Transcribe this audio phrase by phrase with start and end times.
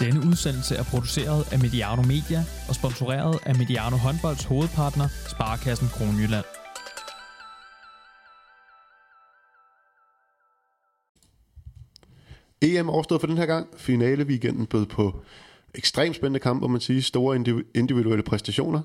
[0.00, 6.44] Denne udsendelse er produceret af Mediano Media og sponsoreret af Mediano Håndbolds hovedpartner, Sparkassen Kronjylland.
[12.62, 13.66] EM overstået for den her gang.
[13.76, 15.20] Finale weekenden bød på
[15.74, 17.02] ekstremt spændende kamp, må man sige.
[17.02, 17.36] Store
[17.74, 18.80] individuelle præstationer.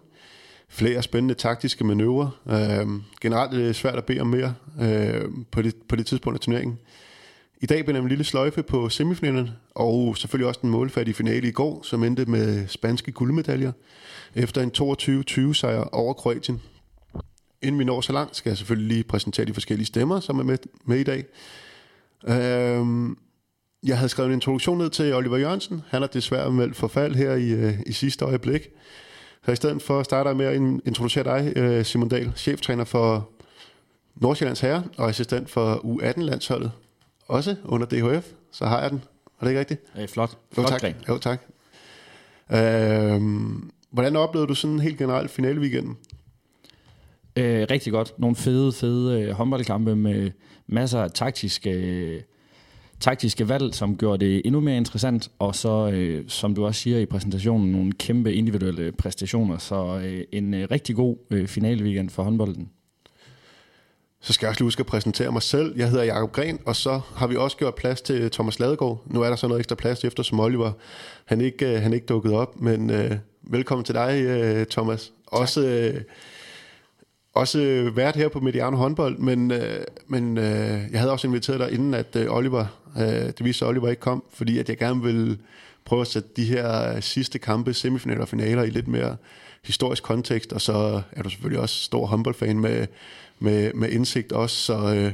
[0.70, 2.30] Flere spændende taktiske manøvrer.
[2.48, 2.88] Øh,
[3.22, 6.42] generelt er det svært at bede om mere øh, på, det, på det tidspunkt af
[6.42, 6.80] turneringen.
[7.64, 11.52] I dag blev en lille sløjfe på semifinalen, og selvfølgelig også den målfattige finale i
[11.52, 13.72] går, som endte med spanske guldmedaljer
[14.36, 14.72] efter en
[15.50, 16.62] 22-20 sejr over Kroatien.
[17.62, 20.44] Inden vi når så langt, skal jeg selvfølgelig lige præsentere de forskellige stemmer, som er
[20.44, 21.26] med, med i dag.
[22.28, 23.18] Øhm,
[23.84, 25.82] jeg havde skrevet en introduktion ned til Oliver Jørgensen.
[25.88, 28.62] Han har desværre meldt forfald her i, øh, i sidste øjeblik.
[29.46, 30.56] Så i stedet for starter jeg med at
[30.88, 33.30] introducere dig, øh, Simon Dahl, cheftræner for
[34.16, 36.72] Nordsjællands Herre og assistent for U18-landsholdet
[37.34, 39.04] også under DHF, så har jeg den.
[39.40, 39.82] Er det ikke rigtigt?
[40.00, 40.38] Øh, flot.
[40.52, 40.96] Flot jo, tak.
[41.10, 41.42] Jo, tak.
[42.52, 45.98] Øhm, hvordan oplevede du sådan helt generelt finaleweekenden?
[47.36, 48.14] Øh, rigtig godt.
[48.18, 50.32] Nogle fede, fede øh, håndboldkampe med
[50.68, 52.22] masser af taktiske, øh,
[53.00, 55.32] taktiske valg, som gjorde det endnu mere interessant.
[55.40, 59.58] Og så, øh, som du også siger i præsentationen, nogle kæmpe individuelle præstationer.
[59.58, 62.70] Så øh, en øh, rigtig god øh, finaleweekend for håndbolden.
[64.26, 65.74] Så skal jeg også lige huske at præsentere mig selv.
[65.78, 69.04] Jeg hedder Jakob Gren, og så har vi også gjort plads til Thomas Ladegaard.
[69.06, 70.72] Nu er der så noget ekstra plads efter, som Oliver
[71.26, 75.04] han ikke, øh, han ikke dukket op, men øh, velkommen til dig, øh, Thomas.
[75.04, 75.40] Tak.
[75.40, 76.02] Også, øh,
[77.34, 81.72] også været her på Mediano håndbold, men, øh, men øh, jeg havde også inviteret dig
[81.72, 82.66] inden, at øh, Oliver,
[82.98, 85.38] øh, det viste sig, at Oliver ikke kom, fordi at jeg gerne vil
[85.86, 89.18] prøve at sætte de her sidste kampe, semifinaler og finaler i lidt mere
[89.64, 92.88] historisk kontekst, og så er du selvfølgelig også stor håndboldfan med
[93.40, 94.56] med, med indsigt også.
[94.56, 95.14] Så, øh,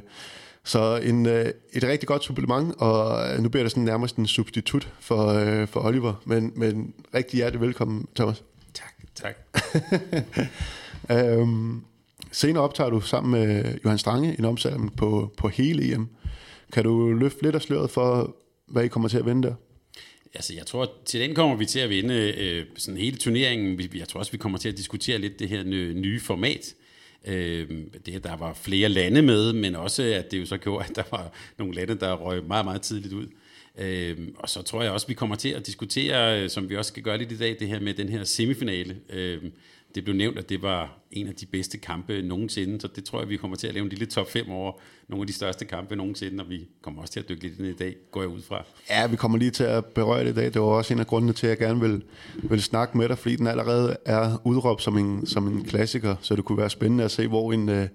[0.64, 4.94] så en, øh, et rigtig godt supplement, og nu bliver det sådan nærmest en substitut
[5.00, 6.22] for, øh, for Oliver.
[6.26, 8.44] Men, men rigtig hjertelig velkommen, Thomas.
[8.74, 9.36] Tak, tak.
[11.18, 11.84] øhm,
[12.32, 16.08] senere optager du sammen med Johan Strange en omsætning på, på hele EM.
[16.74, 18.36] Kan du løfte lidt af sløret for,
[18.68, 19.54] hvad I kommer til at vinde der?
[20.34, 23.80] Altså, jeg tror, til den kommer vi til at vinde øh, sådan hele turneringen.
[23.96, 25.64] Jeg tror også, vi kommer til at diskutere lidt det her
[25.94, 26.74] nye format.
[27.26, 27.70] Øh,
[28.06, 30.96] det, at der var flere lande med, men også, at det jo så gjorde, at
[30.96, 33.28] der var nogle lande, der røg meget, meget tidligt ud.
[33.78, 36.90] Øh, og så tror jeg også, vi kommer til at diskutere, øh, som vi også
[36.90, 38.98] skal gøre lidt i dag, det her med den her semifinale.
[39.10, 39.44] Øh,
[39.96, 43.20] det blev nævnt, at det var en af de bedste kampe nogensinde, så det tror
[43.20, 44.72] jeg, vi kommer til at lave en lille top 5 over
[45.08, 47.68] nogle af de største kampe nogensinde, og vi kommer også til at dykke lidt ind
[47.68, 48.64] i dag, går jeg ud fra.
[48.90, 50.46] Ja, vi kommer lige til at berøre det i dag.
[50.46, 52.04] Det var også en af grundene til, at jeg gerne vil,
[52.44, 56.36] vil snakke med dig, fordi den allerede er udråbt som en, som en klassiker, så
[56.36, 57.88] det kunne være spændende at se, hvor en, øh,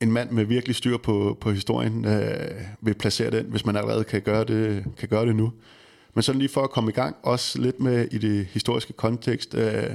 [0.00, 4.04] en mand med virkelig styr på, på historien øh, vil placere den, hvis man allerede
[4.04, 5.52] kan gøre det, kan gøre det nu.
[6.14, 9.54] Men sådan lige for at komme i gang, også lidt med i det historiske kontekst,
[9.54, 9.90] øh,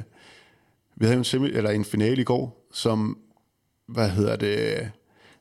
[0.99, 3.17] vi havde en, semi, eller en finale i går, som,
[3.87, 4.91] hvad hedder det, et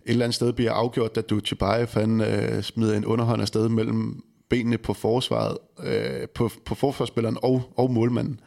[0.04, 4.24] eller andet sted bliver afgjort, da du Chibayev han øh, smider en underhånd afsted mellem
[4.48, 8.40] benene på forsvaret, øh, på, på forsvarsspilleren og, og målmanden.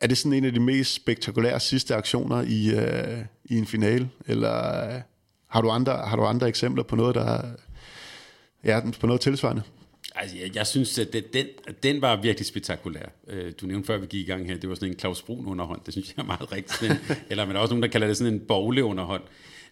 [0.00, 4.10] Er det sådan en af de mest spektakulære sidste aktioner i, øh, i en finale,
[4.26, 5.00] eller øh,
[5.48, 7.42] har du andre har du andre eksempler på noget der
[8.64, 9.62] ja, på noget tilsvarende?
[10.14, 11.46] Altså, jeg, jeg synes, at det, den,
[11.82, 13.06] den var virkelig spektakulær.
[13.28, 15.46] Øh, du nævnte før, vi gik i gang her, det var sådan en Claus Brun
[15.46, 15.80] underhånd.
[15.86, 16.92] Det synes jeg er meget rigtigt.
[17.30, 19.22] Eller men der er også nogen, der kalder det sådan en bogle underhånd.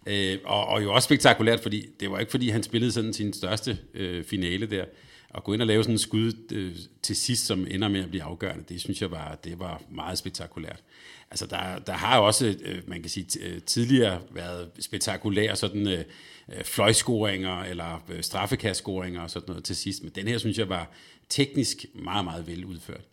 [0.07, 3.33] Øh, og, og jo også spektakulært, fordi det var ikke fordi, han spillede sådan sin
[3.33, 4.85] største øh, finale der.
[5.31, 8.11] Og gå ind og lave sådan en skud øh, til sidst, som ender med at
[8.11, 10.83] blive afgørende, det synes jeg var, det var meget spektakulært.
[11.31, 16.05] Altså der, der har også, øh, man kan sige, øh, tidligere været spektakulære sådan øh,
[16.49, 20.03] øh, fløjscoringer eller øh, straffekastscoringer og sådan noget til sidst.
[20.03, 20.91] Men den her synes jeg var
[21.29, 23.05] teknisk meget, meget vel udført.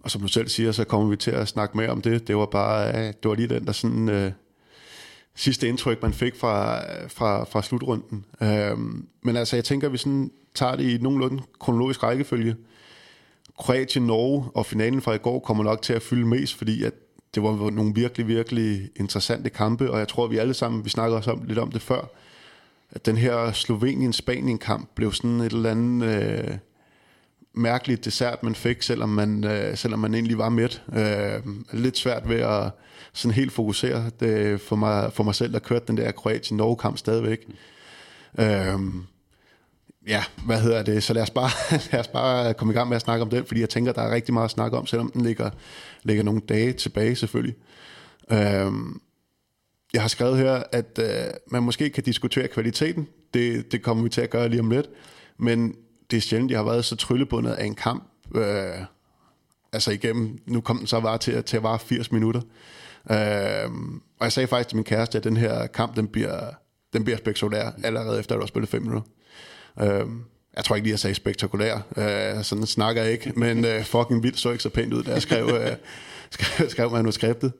[0.00, 2.28] Og som du selv siger, så kommer vi til at snakke mere om det.
[2.28, 4.32] Det var bare, øh, det var lige den der sådan øh,
[5.34, 8.24] sidste indtryk, man fik fra, fra, fra slutrunden.
[8.42, 8.78] Øh,
[9.22, 12.56] men altså, jeg tænker, at vi sådan tager det i nogenlunde kronologisk rækkefølge.
[13.58, 16.92] Kroatien, Norge og finalen fra i går kommer nok til at fylde mest, fordi at
[17.36, 21.16] det var nogle virkelig, virkelig interessante kampe, og jeg tror, vi alle sammen, vi snakker
[21.16, 22.10] også om, lidt om det før,
[22.90, 26.56] at den her Slovenien-Spanien-kamp blev sådan et eller andet øh,
[27.54, 30.82] mærkeligt dessert, man fik, selvom man, øh, selvom man egentlig var midt.
[30.96, 31.40] Øh,
[31.72, 32.70] lidt svært ved at
[33.12, 37.46] sådan helt fokusere det for mig, for mig selv, der kørte den der Kroatien-Norge-kamp stadigvæk.
[38.38, 38.78] Øh,
[40.06, 41.02] ja, hvad hedder det?
[41.02, 41.50] Så lad os, bare,
[41.92, 44.02] lad os bare komme i gang med at snakke om den, fordi jeg tænker, der
[44.02, 45.50] er rigtig meget at snakke om, selvom den ligger,
[46.02, 47.56] ligger nogle dage tilbage selvfølgelig.
[48.32, 49.00] Øhm,
[49.92, 53.08] jeg har skrevet her, at øh, man måske kan diskutere kvaliteten.
[53.34, 54.86] Det, det kommer vi til at gøre lige om lidt.
[55.38, 55.76] Men
[56.10, 58.04] det er sjældent, jeg har været så tryllebundet af en kamp
[58.34, 58.84] Øh,
[59.72, 62.40] altså igennem, nu kom den så bare til, til at vare 80 minutter.
[63.10, 63.70] Øh,
[64.18, 66.50] og jeg sagde faktisk til min kæreste, at den her kamp, den bliver,
[66.92, 69.08] den bliver spektakulær allerede efter, at du har spillet 5 minutter.
[69.80, 70.06] Øh,
[70.56, 71.74] jeg tror ikke lige, jeg sagde spektakulær.
[71.96, 75.12] Øh, sådan snakker jeg ikke, men øh, fucking vildt så ikke så pænt ud, da
[75.12, 75.70] jeg skrev, øh,
[76.30, 77.52] skrev, skrev manuskriptet.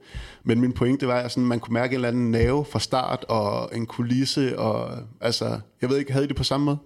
[0.44, 3.24] Men min pointe var, at sådan, man kunne mærke en eller anden nerve fra start,
[3.28, 6.78] og en kulisse, og altså, jeg ved ikke, havde I det på samme måde?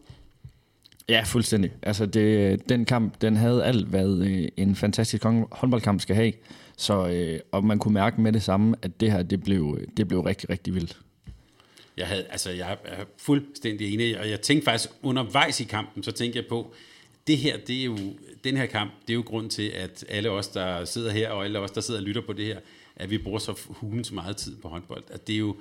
[1.09, 1.73] Ja, fuldstændig.
[1.83, 6.33] Altså det, den kamp, den havde alt, hvad øh, en fantastisk håndboldkamp skal have.
[6.77, 10.09] Så, øh, og man kunne mærke med det samme, at det her, det blev, det
[10.09, 11.01] blev rigtig, rigtig vildt.
[12.01, 16.13] Jeg, havde, altså, jeg er fuldstændig enig, og jeg tænkte faktisk undervejs i kampen, så
[16.13, 16.75] tænkte jeg på,
[17.27, 17.99] det her, det er jo,
[18.45, 21.45] den her kamp, det er jo grund til, at alle os, der sidder her, og
[21.45, 22.61] alle os, der sidder og lytter på det her,
[22.97, 25.05] at vi bruger så hulens meget tid på håndbold.
[25.11, 25.57] At det er jo,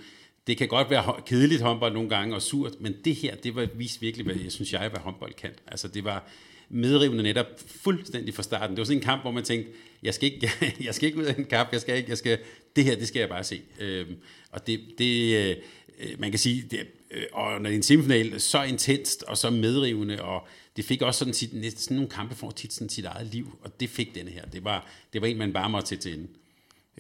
[0.47, 3.67] det kan godt være kedeligt håndbold nogle gange og surt, men det her, det var
[3.75, 5.51] vist virkelig, hvad jeg synes jeg, hvad håndbold kan.
[5.67, 6.29] Altså det var
[6.69, 8.75] medrivende netop fuldstændig fra starten.
[8.75, 9.71] Det var sådan en kamp, hvor man tænkte,
[10.03, 10.51] jeg skal ikke,
[10.85, 12.39] jeg skal ikke ud af en kamp, jeg skal ikke, jeg skal,
[12.75, 13.61] det her, det skal jeg bare se.
[13.79, 14.15] Øhm,
[14.51, 15.55] og det, det øh,
[15.99, 19.37] Øh, man kan sige, det, øh, og når det er en semifinal, så intenst og
[19.37, 23.05] så medrivende, og det fik også sådan, sit, sådan nogle kampe for tit sådan sit
[23.05, 24.45] eget liv, og det fik denne her.
[24.45, 26.29] Det var, det var en, man bare måtte til til enden.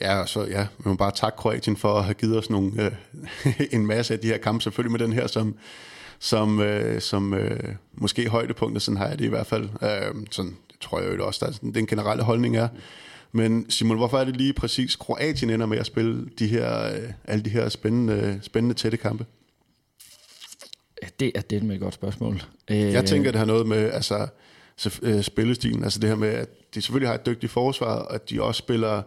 [0.01, 2.83] Ja, og så ja, man må bare takke Kroatien for at have givet os nogle,
[2.83, 2.91] øh,
[3.75, 5.55] en masse af de her kampe, selvfølgelig med den her som,
[6.19, 9.63] som, øh, som øh, måske højdepunktet, sådan har jeg det i hvert fald.
[9.63, 12.67] Øh, sådan, det tror jeg jo også, der er, den generelle holdning er.
[13.31, 17.11] Men Simon, hvorfor er det lige præcis Kroatien ender med at spille de her, øh,
[17.25, 19.25] alle de her spændende, spændende tætte kampe?
[21.19, 22.41] Det er det med et godt spørgsmål.
[22.69, 24.27] Jeg tænker, det har noget med altså,
[25.01, 28.29] øh, spillestilen, altså det her med, at de selvfølgelig har et dygtigt forsvar, og at
[28.29, 29.01] de også spiller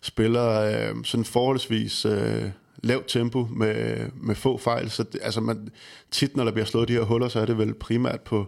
[0.00, 2.50] spiller øh, sådan forholdsvis øh,
[2.82, 4.90] lavt tempo med, med få fejl.
[4.90, 5.68] Så det, altså man,
[6.10, 8.46] tit, når der bliver slået de her huller, så er det vel primært på,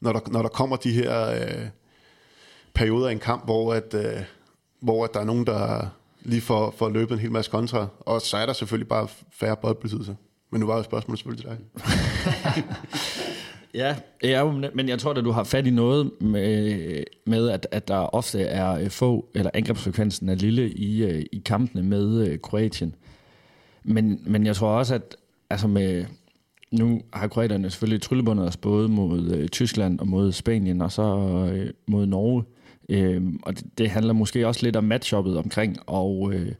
[0.00, 1.66] når der, når der kommer de her øh,
[2.74, 4.22] perioder i en kamp, hvor, at, øh,
[4.86, 5.86] hvor at der er nogen, der
[6.22, 7.86] lige får, får løbet en hel masse kontra.
[8.00, 10.14] Og så er der selvfølgelig bare færre boldbesiddelser.
[10.50, 12.64] Men nu var jo spørgsmålet selvfølgelig til dig.
[13.74, 14.44] Ja, ja,
[14.74, 18.42] men jeg tror at du har fat i noget med, med at, at der ofte
[18.42, 22.94] er øh, få, eller angrebsfrekvensen er lille i, øh, i kampene med øh, Kroatien.
[23.84, 25.16] Men, men jeg tror også, at
[25.50, 26.04] altså med,
[26.72, 31.02] nu har kroaterne selvfølgelig tryllebundet os både mod øh, Tyskland og mod Spanien, og så
[31.52, 32.44] øh, mod Norge.
[32.88, 36.52] Øh, og det, det handler måske også lidt om matchuppet omkring, og øh,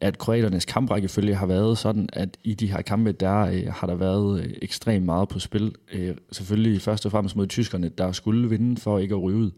[0.00, 3.94] at kroaternes kamprækkefølge har været sådan, at i de her kampe, der øh, har der
[3.94, 5.74] været øh, ekstremt meget på spil.
[5.92, 9.50] Øh, selvfølgelig først og fremmest mod tyskerne, der skulle vinde for ikke at ryge ud.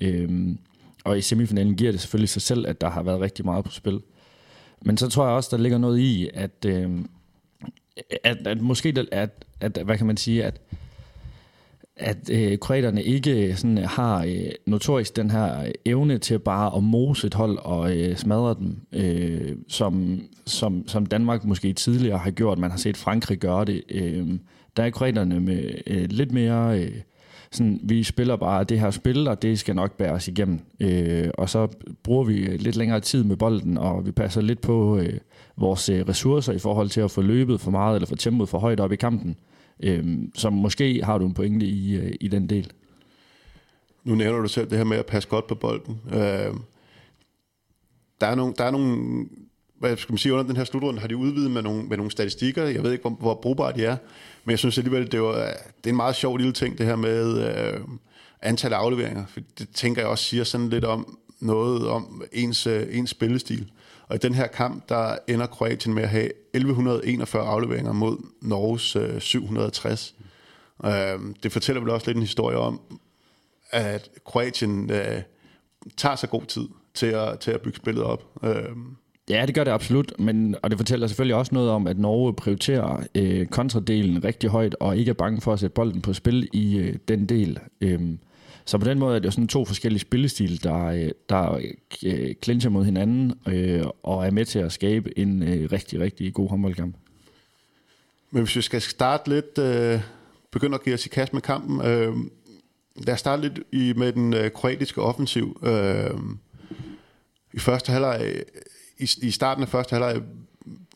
[0.00, 0.56] Øh,
[1.04, 3.70] og i semifinalen giver det selvfølgelig sig selv, at der har været rigtig meget på
[3.70, 4.00] spil.
[4.84, 6.90] Men så tror jeg også, der ligger noget i, at, øh,
[8.24, 9.30] at, at måske, at,
[9.60, 10.60] at, hvad kan man sige, at
[12.02, 16.38] at øh, kroaterne ikke øh, sådan, øh, har øh, notorisk den her øh, evne til
[16.38, 21.72] bare at mose et hold og øh, smadre dem, øh, som, som, som Danmark måske
[21.72, 22.58] tidligere har gjort.
[22.58, 23.82] Man har set Frankrig gøre det.
[23.88, 24.28] Øh,
[24.76, 26.80] der er kroaterne med øh, lidt mere...
[26.80, 26.92] Øh,
[27.52, 30.60] sådan, vi spiller bare det her spil, og det skal nok bære os igennem.
[30.80, 31.68] Øh, og så
[32.02, 35.18] bruger vi lidt længere tid med bolden, og vi passer lidt på øh,
[35.56, 38.58] vores øh, ressourcer i forhold til at få løbet for meget, eller få tempoet for
[38.58, 39.36] højt op i kampen.
[39.80, 42.72] Øhm, så måske har du en pointe i, øh, i den del.
[44.04, 46.00] Nu nævner du selv det her med at passe godt på bolden.
[46.12, 46.54] Øh,
[48.20, 49.26] der er nogle, der er nogle
[49.82, 52.12] hvad skal man sige, under den her slutrunde har de udvidet med nogle, med nogle
[52.12, 52.64] statistikker.
[52.64, 53.96] Jeg ved ikke, hvor, hvor brugbare de er,
[54.44, 56.96] men jeg synes alligevel, det, var, det er en meget sjov lille ting, det her
[56.96, 57.80] med øh,
[58.42, 59.26] antal af afleveringer.
[59.26, 63.70] For det tænker jeg også siger sådan lidt om noget om ens, øh, ens spillestil.
[64.08, 68.96] Og i den her kamp, der ender Kroatien med at have 1141 afleveringer mod Norges
[68.96, 70.14] øh, 760.
[70.84, 70.90] Øh,
[71.42, 72.80] det fortæller vel også lidt en historie om,
[73.70, 75.22] at Kroatien øh,
[75.96, 78.24] tager sig god tid til at, til at bygge spillet op.
[78.44, 78.76] Øh,
[79.30, 82.34] Ja, det gør det absolut, men, og det fortæller selvfølgelig også noget om, at Norge
[82.34, 86.48] prioriterer øh, kontradelen rigtig højt, og ikke er bange for at sætte bolden på spil
[86.52, 87.58] i øh, den del.
[87.80, 88.00] Øh,
[88.64, 91.60] så på den måde er det jo sådan to forskellige spillestil, der, øh, der
[92.04, 96.34] øh, clincher mod hinanden øh, og er med til at skabe en øh, rigtig, rigtig
[96.34, 96.96] god håndboldkamp.
[98.30, 100.00] Men hvis vi skal starte lidt, øh,
[100.50, 102.16] begynde at give os i kast med kampen, øh,
[102.96, 105.60] lad os starte lidt i, med den øh, kroatiske offensiv.
[105.62, 106.10] Øh,
[107.52, 108.42] I første halvleg,
[108.98, 110.22] i, i starten af første halvleg,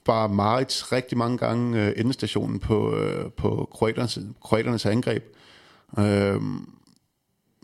[0.07, 5.25] var Marits rigtig mange gange øh, endestationen på, øh, på kroaternes, kroaternes angreb.
[5.99, 6.41] Øh,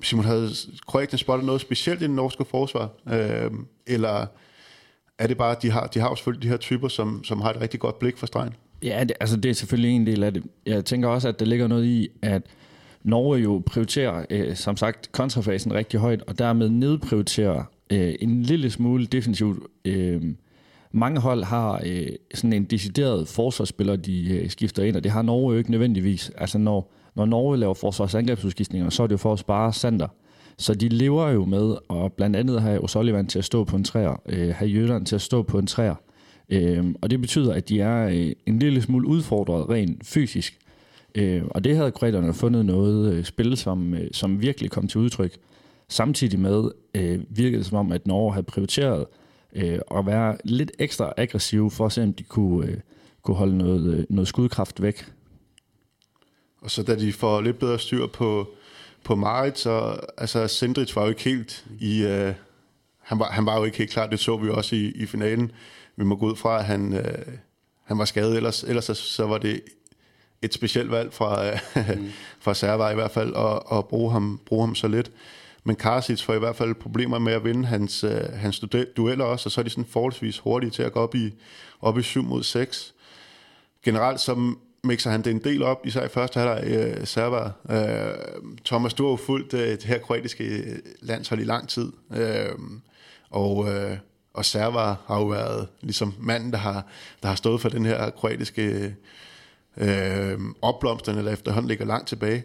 [0.03, 0.51] Simon, havde
[0.87, 2.91] Kroatien spottet noget specielt i den norske forsvar?
[3.13, 3.51] Øh,
[3.87, 4.27] eller
[5.19, 7.41] er det bare, at de har, de har jo selvfølgelig de her typer, som, som
[7.41, 8.55] har et rigtig godt blik for stregen?
[8.83, 10.43] Ja, det, altså det er selvfølgelig en del af det.
[10.67, 12.43] Jeg tænker også, at der ligger noget i, at
[13.03, 18.71] Norge jo prioriterer, øh, som sagt, kontrafasen rigtig højt, og dermed nedprioriterer øh, en lille
[18.71, 19.59] smule defensivt.
[19.85, 20.23] Øh,
[20.93, 25.23] mange hold har øh, sådan en decideret forsvarsspiller, de øh, skifter ind, og det har
[25.23, 26.31] Norge jo ikke nødvendigvis.
[26.39, 30.09] Altså når, når Norge laver forsvarsangrebsudskiftninger, så er det jo for at spare Sander.
[30.59, 33.85] Så de lever jo med at blandt andet have O'Sullivan til at stå på en
[33.85, 35.95] træer, øh, have Jøderen til at stå på en træer.
[36.49, 40.59] Øh, og det betyder, at de er øh, en lille smule udfordret rent fysisk.
[41.15, 45.01] Øh, og det havde kroaterne fundet noget øh, spil, som, øh, som virkelig kom til
[45.01, 45.37] udtryk.
[45.89, 49.07] Samtidig med øh, virkede det som om, at Norge havde prioriteret
[49.53, 52.77] øh, at være lidt ekstra aggressiv for at se, om de kunne, øh,
[53.23, 55.13] kunne holde noget, øh, noget skudkraft væk.
[56.63, 58.49] Og så da de får lidt bedre styr på,
[59.05, 62.03] på Marit, så altså Sindrich var jo ikke helt i...
[62.03, 62.35] Øh,
[63.03, 65.53] han, var, han var jo ikke helt klar, det så vi også i, i finalen.
[65.97, 67.27] Vi må gå ud fra, at han, øh,
[67.85, 69.61] han var skadet, ellers, ellers så, så var det
[70.43, 72.11] et specielt valg fra, mm.
[72.45, 75.11] fra Serva i hvert fald, at, at bruge, ham, bruge ham så lidt.
[75.65, 78.65] Men Karsic får i hvert fald problemer med at vinde hans, øh, hans
[78.97, 81.35] dueller også, og så er de sådan forholdsvis hurtige til at gå op i,
[81.81, 82.95] op i 7 mod 6.
[83.85, 84.55] Generelt så
[84.85, 87.51] mixer han det en del op, især i første halvleg øh, server.
[87.71, 88.15] Øh,
[88.65, 92.55] Thomas, du har jo fulgt øh, det her kroatiske øh, landshold i lang tid, øh,
[93.31, 93.97] og, øh,
[94.35, 96.87] og server har jo været ligesom manden, der har,
[97.23, 98.95] der har stået for den her kroatiske
[99.77, 102.45] øh, opblomstring, der efterhånden ligger langt tilbage.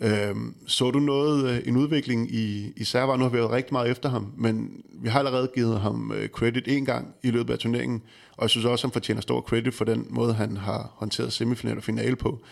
[0.00, 0.34] Øh,
[0.66, 3.16] så du noget, øh, en udvikling i, i server?
[3.16, 6.28] Nu har vi været rigtig meget efter ham, men vi har allerede givet ham øh,
[6.28, 8.02] credit en gang i løbet af turneringen,
[8.36, 11.76] og jeg synes også, han fortjener stor credit for den måde, han har håndteret semifinal
[11.76, 12.44] og finale på.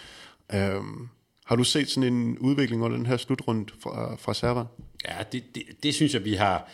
[0.54, 1.08] Øhm,
[1.44, 4.64] har du set sådan en udvikling under den her slutrunde fra, fra server?
[5.08, 6.68] Ja, det, det, det synes jeg, vi har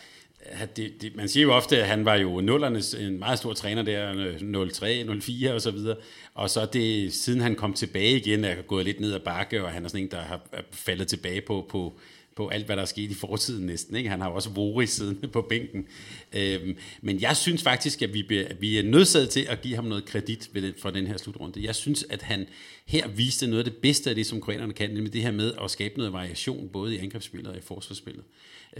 [0.75, 3.81] det, det, man siger jo ofte, at han var jo nullernes en meget stor træner
[3.81, 5.97] der, øh, 03, 04 og så videre.
[6.33, 9.71] Og så det, siden han kom tilbage igen, er gået lidt ned ad bakke, og
[9.71, 10.39] han er sådan en, der har
[10.71, 11.99] faldet tilbage på, på,
[12.39, 13.95] på alt, hvad der er sket i fortiden næsten.
[13.95, 14.09] Ikke?
[14.09, 15.87] Han har også Vori siddende på bænken.
[16.33, 19.85] Øhm, men jeg synes faktisk, at vi, at vi er nødsaget til at give ham
[19.85, 21.63] noget kredit ved for den her slutrunde.
[21.63, 22.45] Jeg synes, at han
[22.85, 25.53] her viste noget af det bedste af det, som kroaterne kan, nemlig det her med
[25.63, 28.23] at skabe noget variation, både i angrebsspillet og i forsvarsspillet.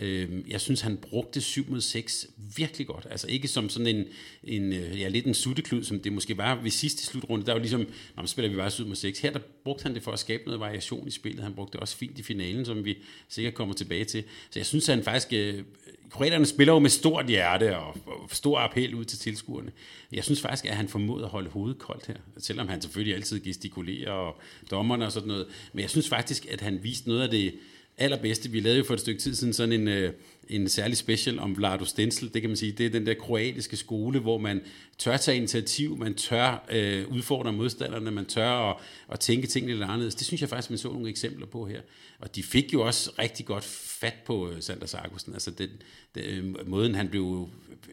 [0.01, 3.07] Øh, jeg synes, han brugte 7 mod 6 virkelig godt.
[3.09, 4.05] Altså ikke som sådan en,
[4.43, 7.45] en øh, ja, lidt en sutteklud, som det måske var ved sidste slutrunde.
[7.45, 9.19] Der var ligesom, når man spiller vi bare 7 mod 6.
[9.19, 11.43] Her der brugte han det for at skabe noget variation i spillet.
[11.43, 12.97] Han brugte det også fint i finalen, som vi
[13.29, 14.23] sikkert kommer tilbage til.
[14.49, 15.27] Så jeg synes, han faktisk...
[15.33, 15.63] Øh,
[16.09, 19.71] kroaterne spiller jo med stort hjerte og, og stor appel ud til tilskuerne.
[20.11, 22.15] Jeg synes faktisk, at han formåede at holde hovedet koldt her.
[22.37, 24.41] Selvom han selvfølgelig altid gestikulerer og
[24.71, 25.47] dommerne og sådan noget.
[25.73, 27.53] Men jeg synes faktisk, at han viste noget af det
[27.99, 28.49] allerbedste.
[28.49, 30.13] Vi lavede jo for et stykke tid siden sådan en, øh,
[30.49, 32.33] en særlig special om Vlado Stensel.
[32.33, 34.61] Det kan man sige, det er den der kroatiske skole, hvor man
[34.97, 38.77] tør tage initiativ, man tør øh, udfordre modstanderne, man tør at,
[39.11, 40.15] at tænke tingene lidt anderledes.
[40.15, 41.81] Det synes jeg faktisk, man så nogle eksempler på her.
[42.19, 45.69] Og de fik jo også rigtig godt fat på Sanders Sander Altså den,
[46.15, 47.49] den, øh, måden, han blev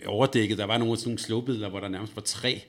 [0.06, 0.58] overdækket.
[0.58, 2.62] Der var nogle sådan nogle slåbidler, hvor der nærmest var tre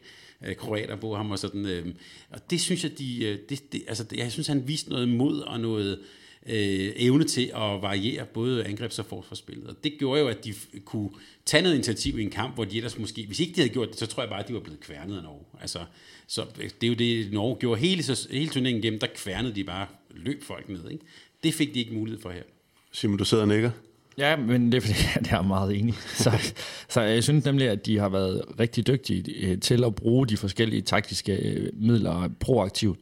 [0.45, 1.65] øh, kroater på ham og sådan.
[1.65, 1.85] Øh,
[2.29, 5.59] og det synes jeg, de, det, det, altså, jeg synes, han viste noget mod og
[5.59, 6.03] noget, øh,
[6.47, 9.67] evne til at variere både angrebs- og forsvarsspillet.
[9.67, 10.53] Og det gjorde jo, at de
[10.85, 11.09] kunne
[11.45, 13.89] tage noget initiativ i en kamp, hvor de ellers måske, hvis ikke de havde gjort
[13.89, 15.45] det, så tror jeg bare, at de var blevet kværnet af Norge.
[15.61, 15.79] Altså,
[16.27, 16.43] så
[16.81, 19.87] det er jo det, Norge gjorde hele, så, hele turneringen igennem, der kværnede de bare
[20.09, 20.91] løb folk ned.
[20.91, 21.05] Ikke?
[21.43, 22.43] Det fik de ikke mulighed for her.
[22.91, 23.71] Simon, du sidder og nikker.
[24.17, 24.93] Ja, men det er fordi,
[25.31, 25.93] jeg er meget enig.
[25.93, 26.53] Så,
[26.89, 30.37] så jeg synes nemlig, at de har været rigtig dygtige øh, til at bruge de
[30.37, 32.99] forskellige taktiske øh, midler proaktivt,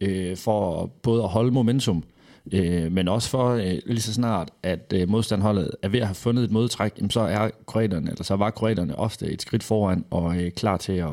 [0.00, 2.04] øh, for både at holde momentum,
[2.52, 6.14] Øh, men også for øh, lige så snart, at øh, modstandholdet er ved at have
[6.14, 10.04] fundet et modtræk, jamen, så er kroaterne, eller så var kroaterne ofte et skridt foran
[10.10, 11.08] og øh, klar til at,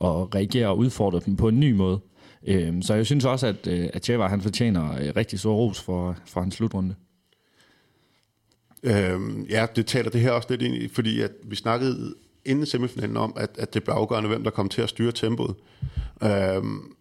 [0.00, 2.00] at reagere og udfordre dem på en ny måde.
[2.46, 5.80] Øh, så jeg synes også, at, øh, at Tjeva, han fortjener øh, rigtig stor ros
[5.80, 6.94] for, for hans slutrunde.
[8.82, 12.14] Øhm, ja, det taler det her også lidt ind i, fordi at vi snakkede
[12.44, 15.54] inden semifinalen om, at, at det blev afgørende, hvem der kom til at styre tempoet.
[16.22, 16.94] Øhm,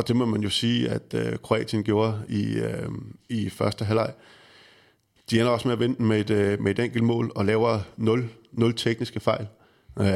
[0.00, 2.88] og det må man jo sige, at øh, Kroatien gjorde i, øh,
[3.28, 4.12] i første halvleg.
[5.30, 7.78] De ender også med at vente med et, øh, med et enkelt mål og laver
[7.96, 9.46] 0, 0 tekniske fejl.
[10.00, 10.06] Øh,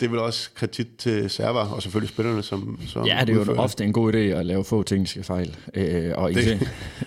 [0.00, 3.54] det vel også kritik til server og selvfølgelig spillerne, som, som Ja, det er jo
[3.56, 5.56] ofte en god idé at lave få tekniske fejl.
[5.74, 6.62] Øh, og, det.
[6.62, 6.64] i,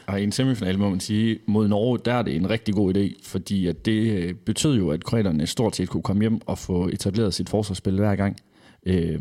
[0.07, 2.95] og i en semifinal må man sige, mod Norge, der er det en rigtig god
[2.95, 6.57] idé, fordi at det øh, betød jo, at kroaterne stort set kunne komme hjem og
[6.57, 8.37] få etableret sit forsvarsspil hver gang.
[8.85, 9.19] Øh,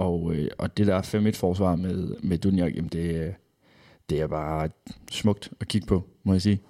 [0.00, 3.34] og, øh, og det der 5-1-forsvar med, med Dunjak, jamen det,
[4.10, 4.68] det er bare
[5.10, 6.60] smukt at kigge på, må jeg sige.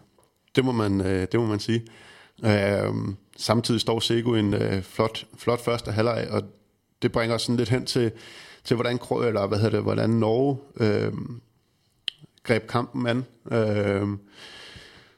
[0.56, 1.86] Det må man, øh, det må man sige.
[2.44, 2.94] Øh,
[3.36, 6.42] samtidig står Sego en øh, flot, flot første halvleg, og
[7.02, 8.12] det bringer os sådan lidt hen til,
[8.64, 11.12] til hvordan, eller hvad hedder det, hvordan Norge øh,
[12.42, 13.24] greb kampen an.
[13.52, 14.08] Øh,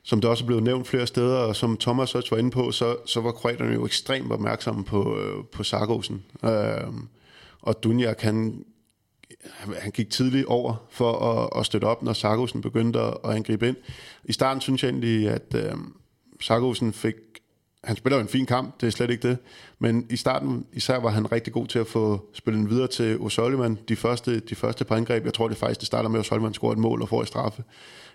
[0.03, 2.73] som det også er blevet nævnt flere steder, og som Thomas også var inde på,
[2.73, 6.25] så, så var kroaterne jo ekstremt opmærksomme på, øh, på Sargosen.
[6.45, 6.93] Øh,
[7.63, 8.65] og Dunjak, han,
[9.79, 13.69] han gik tidligt over for at, at støtte op, når Sarkosen begyndte at, at angribe
[13.69, 13.77] ind.
[14.25, 15.73] I starten synes jeg egentlig, at øh,
[16.41, 17.15] Sarkosen fik
[17.85, 19.39] han spiller jo en fin kamp, det er slet ikke det.
[19.79, 23.75] Men i starten især var han rigtig god til at få spillet videre til O'Sullivan.
[23.89, 26.53] De første, de første par angreb, jeg tror det faktisk, det starter med, at O'Sullivan
[26.53, 27.65] scorer et mål og får et straffe.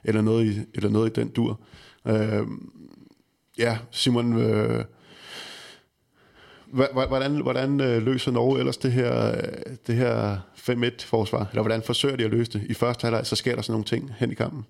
[0.04, 1.60] Eller noget i, eller noget i den dur.
[2.08, 2.48] Øh,
[3.58, 4.38] ja, Simon...
[4.42, 4.86] Øh,
[6.72, 11.48] Hvordan, hvordan øh, løser Norge ellers det her, øh, det her 5-1-forsvar?
[11.52, 12.62] Eller hvordan forsøger de at løse det?
[12.70, 14.66] I første halvleg, så sker der sådan nogle ting hen i kampen.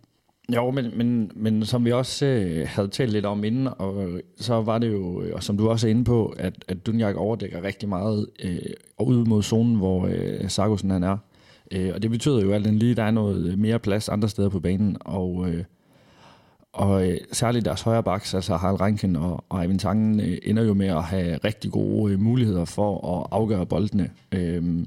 [0.56, 4.20] Jo, men, men, men som vi også øh, havde talt lidt om inden, og øh,
[4.40, 7.64] så var det jo, og som du også er inde på, at, at Dunjak overdækker
[7.64, 8.60] rigtig meget øh,
[9.00, 11.18] ud mod zonen, hvor øh, Sargussen han er.
[11.72, 14.50] Øh, og det betyder jo alt den lige, der er noget mere plads andre steder
[14.50, 15.64] på banen, og, øh,
[16.78, 20.64] og øh, særligt deres højre baks, altså Harald Rankin og, og Eivind Tangen, øh, ender
[20.64, 24.10] jo med at have rigtig gode øh, muligheder for at afgøre boldene.
[24.32, 24.86] Øh,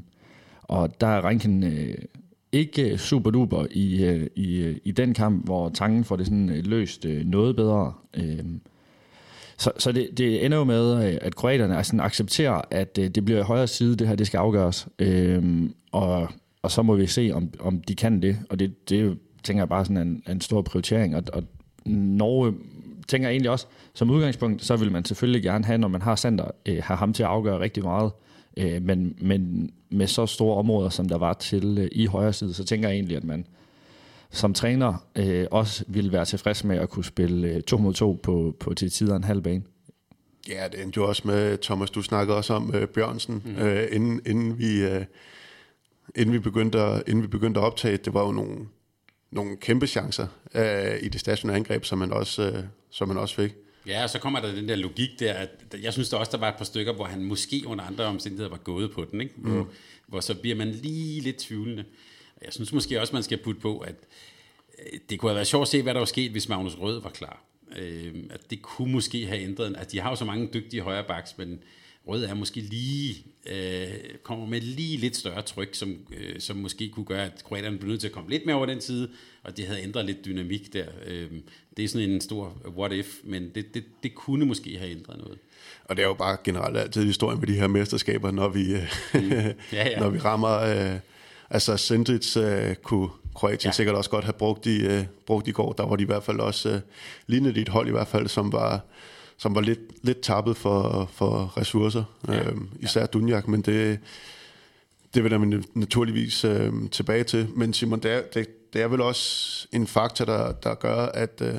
[0.62, 1.64] og der er Rankin...
[1.64, 1.94] Øh,
[2.52, 6.50] ikke super duper i, øh, i, øh, i den kamp, hvor Tangen får det sådan
[6.50, 7.92] øh, løst øh, noget bedre.
[8.14, 8.61] Øhm,
[9.59, 13.25] så, så det, det ender jo med, øh, at kroaterne altså accepterer, at øh, det
[13.25, 14.88] bliver højre side, det her det skal afgøres.
[14.99, 16.28] Øhm, og,
[16.62, 18.38] og så må vi se, om, om de kan det.
[18.50, 21.16] Og det, det tænker jeg bare sådan en, en stor prioritering.
[21.16, 21.42] Og, og
[21.87, 22.54] Norge
[23.08, 26.14] tænker jeg egentlig også, som udgangspunkt, så vil man selvfølgelig gerne have, når man har
[26.14, 28.12] Sander, have ham til at afgøre rigtig meget.
[28.56, 32.54] Øh, men, men med så store områder, som der var til øh, i højre side,
[32.54, 33.46] så tænker jeg egentlig, at man
[34.30, 38.20] som træner øh, også ville være tilfreds med at kunne spille øh, to mod to
[38.22, 39.62] på, på til tider en halv bane.
[40.49, 43.62] Ja, det endte jo også med, Thomas, du snakkede også om øh, Bjørnsen, mm.
[43.62, 45.04] øh, inden, inden, vi, øh,
[46.16, 47.96] inden, vi begyndte at, inden vi begyndte at optage.
[47.96, 48.66] Det var jo nogle,
[49.30, 53.34] nogle kæmpe chancer øh, i det stationære angreb, som man også, øh, som man også
[53.34, 53.52] fik.
[53.86, 56.38] Ja, og så kommer der den der logik der, at jeg synes der også, der
[56.38, 59.34] var et par stykker, hvor han måske under andre omstændigheder var gået på den, ikke?
[59.36, 59.69] Hvor, mm.
[60.06, 61.84] hvor så bliver man lige lidt tvivlende.
[62.45, 63.95] Jeg synes måske også, man skal putte på, at
[64.78, 67.02] øh, det kunne have været sjovt at se, hvad der var sket, hvis Magnus Rød
[67.02, 67.45] var klar.
[67.76, 71.04] Øh, at det kunne måske have ændret, at de har jo så mange dygtige højre
[71.04, 71.62] backs, men
[72.10, 73.88] Rød er måske lige, øh,
[74.23, 77.88] kommer med lige lidt større tryk, som, øh, som måske kunne gøre, at kroaterne blev
[77.88, 79.08] nødt til at komme lidt mere over den side,
[79.42, 80.84] og det havde ændret lidt dynamik der.
[81.06, 81.30] Øh,
[81.76, 85.18] det er sådan en stor what if, men det, det, det kunne måske have ændret
[85.18, 85.38] noget.
[85.84, 88.76] Og det er jo bare generelt altid historien med de her mesterskaber, når vi,
[89.14, 89.30] mm.
[89.30, 89.99] ja, ja.
[90.02, 90.58] når vi rammer...
[90.58, 90.99] Øh,
[91.50, 93.73] altså Sindrits øh, kunne Kroatien ja.
[93.73, 95.73] sikkert også godt have brugt i, øh, brugt i går.
[95.73, 96.80] Der var de i hvert fald også øh,
[97.26, 98.84] lignede et hold i hvert fald, som var
[99.40, 102.40] som var lidt, lidt tappet for, for ressourcer, ja.
[102.40, 103.06] øh, især ja.
[103.06, 103.98] Dunjak, men det,
[105.14, 107.48] det vil man naturligvis øh, tilbage til.
[107.56, 111.42] Men Simon, det er, det, det er vel også en faktor, der, der gør, at
[111.42, 111.54] øh,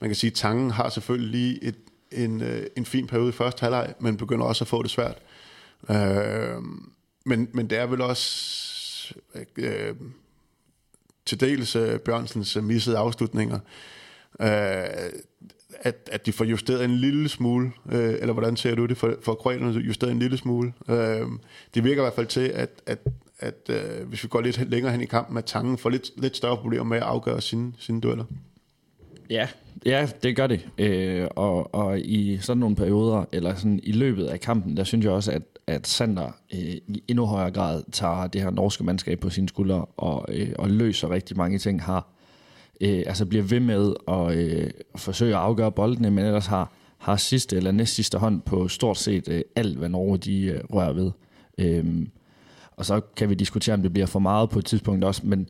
[0.00, 1.76] man kan sige, at Tangen har selvfølgelig lige et,
[2.12, 5.18] en, øh, en fin periode i første halvleg, men begynder også at få det svært.
[5.90, 6.62] Øh,
[7.24, 9.14] men, men det er vel også
[9.56, 9.94] øh,
[11.26, 13.58] til dels øh, Bjørnsens missede afslutninger.
[14.40, 15.10] Øh,
[15.80, 19.14] at, at de får justeret en lille smule, øh, eller hvordan ser du det, for,
[19.22, 20.72] for kroaterne altså justeret en lille smule.
[20.88, 21.26] Øh,
[21.74, 22.98] det virker i hvert fald til, at, at,
[23.38, 26.36] at øh, hvis vi går lidt længere hen i kampen, at Tangen får lidt, lidt
[26.36, 28.24] større problemer med at afgøre sine, sine dueller.
[29.30, 29.48] Ja,
[29.86, 30.68] ja, det gør det.
[30.78, 35.04] Øh, og, og i sådan nogle perioder, eller sådan i løbet af kampen, der synes
[35.04, 39.20] jeg også, at, at Sander øh, i endnu højere grad tager det her norske mandskab
[39.20, 42.15] på sine skuldre og, øh, og løser rigtig mange ting, har
[42.80, 47.16] øh, altså bliver ved med at øh, forsøge at afgøre boldene, men ellers har, har
[47.16, 50.92] sidste eller næst sidste hånd på stort set øh, alt, hvad Norge de øh, rører
[50.92, 51.10] ved.
[51.58, 52.10] Øhm,
[52.76, 55.48] og så kan vi diskutere, om det bliver for meget på et tidspunkt også, men,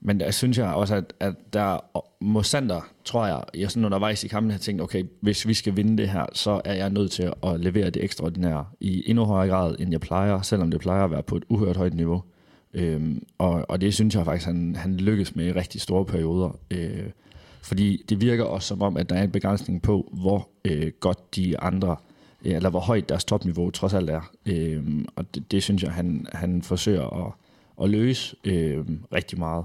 [0.00, 1.78] men der synes jeg også, at, at der
[2.20, 5.76] må Sander, tror jeg, jeg sådan undervejs i kampen har tænkt, okay, hvis vi skal
[5.76, 9.50] vinde det her, så er jeg nødt til at levere det ekstraordinære i endnu højere
[9.50, 12.22] grad, end jeg plejer, selvom det plejer at være på et uhørt højt niveau.
[12.76, 16.58] Øhm, og, og det synes jeg faktisk, han, han lykkes med i rigtig store perioder.
[16.70, 17.10] Øh,
[17.62, 21.36] fordi det virker også som om, at der er en begrænsning på, hvor øh, godt
[21.36, 21.96] de andre,
[22.44, 24.30] øh, eller hvor højt deres topniveau trods alt er.
[24.46, 24.84] Øh,
[25.16, 27.32] og det, det synes jeg, han, han forsøger at,
[27.84, 29.64] at løse øh, rigtig meget.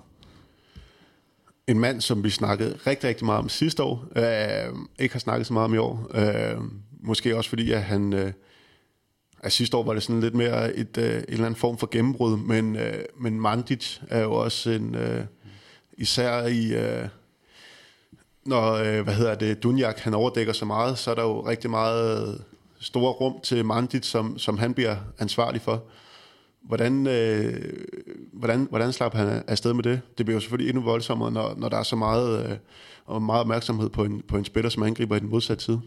[1.67, 5.47] En mand, som vi snakkede rigtig, rigtig meget om sidste år, øh, ikke har snakket
[5.47, 6.11] så meget om i år.
[6.13, 6.61] Øh,
[6.99, 8.13] måske også fordi, at han...
[8.13, 8.31] Øh,
[9.43, 11.89] Altså sidste år var det sådan lidt mere et, øh, en eller anden form for
[11.91, 15.25] gennembrud, men, øh, men Mandic er jo også en, øh,
[15.97, 17.07] især i, øh,
[18.45, 21.69] når, øh, hvad hedder det, Dunjak, han overdækker så meget, så er der jo rigtig
[21.69, 22.43] meget
[22.79, 25.83] store rum til Mandic, som, som han bliver ansvarlig for.
[26.61, 27.73] Hvordan, øh,
[28.33, 30.01] hvordan, hvordan slap han afsted med det?
[30.17, 32.57] Det bliver jo selvfølgelig endnu voldsommere, når, når der er så meget, øh,
[33.05, 35.81] og meget opmærksomhed på en, på en spiller, som angriber i den modsatte side.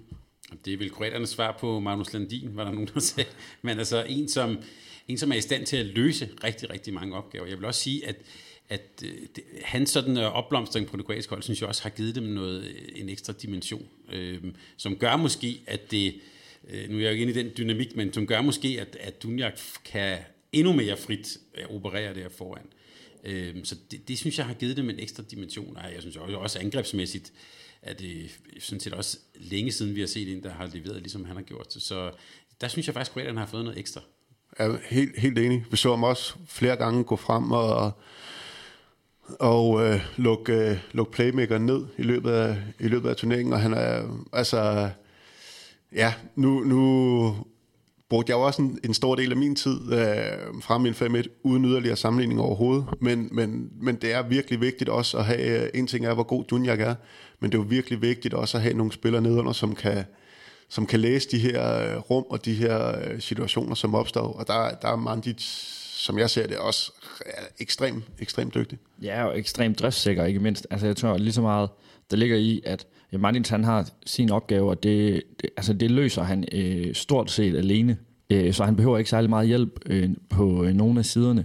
[0.64, 3.30] Det er vel kroaternes svar på Magnus Landin, var der nogen, der sagde.
[3.62, 4.58] Men altså en som,
[5.08, 7.46] en, som er i stand til at løse rigtig, rigtig mange opgaver.
[7.46, 8.16] Jeg vil også sige, at,
[8.68, 11.90] at øh, det, hans sådan øh, opblomstring på det kroatiske hold, synes jeg også har
[11.90, 14.42] givet dem noget, øh, en ekstra dimension, øh,
[14.76, 16.14] som gør måske, at det,
[16.70, 18.96] øh, nu er jeg jo ikke inde i den dynamik, men som gør måske, at,
[19.00, 20.18] at Dunjak kan
[20.52, 22.66] endnu mere frit øh, operere der foran.
[23.24, 26.16] Øh, så det, det synes jeg har givet dem en ekstra dimension, og jeg synes
[26.16, 27.32] også, også angrebsmæssigt,
[27.84, 31.24] at det sådan set også længe siden, vi har set en, der har leveret, ligesom
[31.24, 31.72] han har gjort.
[31.72, 32.10] Så
[32.60, 34.00] der synes jeg faktisk, at han har fået noget ekstra.
[34.58, 35.64] Jeg er helt, helt enig.
[35.70, 37.92] Vi så ham også flere gange gå frem og,
[39.40, 43.60] og øh, lukke, øh, luk playmaker ned i løbet af, i løbet af turneringen, og
[43.60, 44.90] han er, altså,
[45.92, 47.36] ja, nu, nu
[48.08, 51.14] brugte jeg jo også en, en stor del af min tid øh, fra min 5
[51.42, 55.70] uden yderligere sammenligning overhovedet, men, men, men det er virkelig vigtigt også at have, øh,
[55.74, 56.94] en ting er, hvor god Junjak er,
[57.44, 60.04] men det er jo virkelig vigtigt også at have nogle spillere nedenunder, som kan,
[60.68, 64.32] som kan læse de her øh, rum og de her øh, situationer, som opstår.
[64.32, 65.42] Og der, der er Mandic,
[65.96, 66.92] som jeg ser det, også
[67.58, 68.78] ekstremt, ekstrem dygtig.
[69.02, 70.66] Ja, og ekstremt driftssikker, ikke mindst.
[70.70, 71.70] Altså jeg tror lige så meget,
[72.10, 75.90] der ligger i, at ja, Mandic, han har sin opgave, og det, det, altså, det
[75.90, 77.96] løser han øh, stort set alene.
[78.30, 81.44] Øh, så han behøver ikke særlig meget hjælp øh, på øh, nogle af siderne.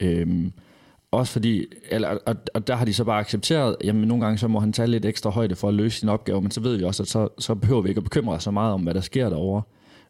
[0.00, 0.26] Øh,
[1.10, 4.48] også fordi, eller, og, og der har de så bare accepteret, jamen nogle gange så
[4.48, 6.84] må han tage lidt ekstra højde for at løse sin opgave, men så ved vi
[6.84, 9.00] også, at så, så behøver vi ikke at bekymre os så meget om, hvad der
[9.00, 9.62] sker derovre.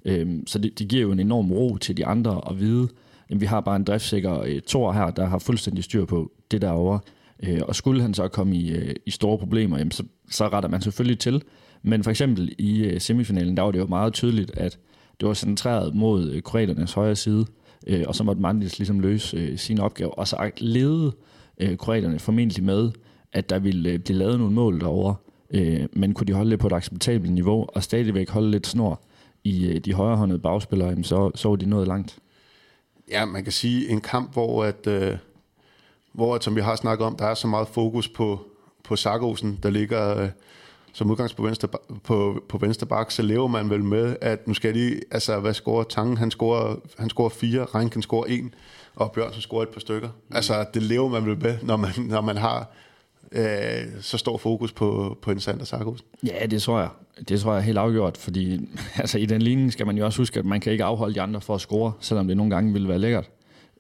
[0.05, 2.89] Øhm, så det, det giver jo en enorm ro til de andre at vide,
[3.31, 6.63] at vi har bare en driftsikker øh, tor her, der har fuldstændig styr på det
[6.63, 7.01] derovre.
[7.43, 10.69] Øh, og skulle han så komme i, øh, i store problemer, jamen så, så retter
[10.69, 11.43] man selvfølgelig til.
[11.83, 14.79] Men for eksempel i øh, semifinalen, der var det jo meget tydeligt, at
[15.21, 17.47] det var centreret mod øh, kroaternes højre side,
[17.87, 20.19] øh, og så måtte Mandis ligesom løse øh, sin opgave.
[20.19, 21.13] Og så lede
[21.61, 22.91] øh, kroaterne formentlig med,
[23.33, 25.15] at der ville øh, blive lavet nogle mål derovre,
[25.51, 29.01] øh, men kunne de holde det på et acceptabelt niveau, og stadigvæk holde lidt snor
[29.45, 32.19] i øh, de højrehåndede bagspillere, jamen, så, så var de nået langt.
[33.11, 35.17] Ja, man kan sige en kamp, hvor at, øh,
[36.13, 38.41] hvor at, som vi har snakket om, der er så meget fokus på,
[38.85, 40.29] på Sargosen, der ligger øh,
[40.93, 41.69] som udgangs på venstre,
[42.05, 45.55] på, på venstre bak, så lever man vel med, at nu skal de, altså hvad
[45.55, 46.17] scorer Tangen?
[46.17, 48.55] Han scorer, han scorer fire, Reinken scorer en,
[48.97, 50.09] og Bjørnsen scorer et par stykker.
[50.09, 50.37] Mm.
[50.37, 52.71] Altså det lever man vel med, når man, når man har
[53.33, 56.07] øh, så stor fokus på, på en Sander Sarkosen.
[56.27, 56.89] Ja, det tror jeg.
[57.29, 58.69] Det tror jeg er helt afgjort, fordi
[59.03, 61.21] altså, i den linje skal man jo også huske, at man kan ikke afholde de
[61.21, 63.31] andre for at score, selvom det nogle gange vil være lækkert.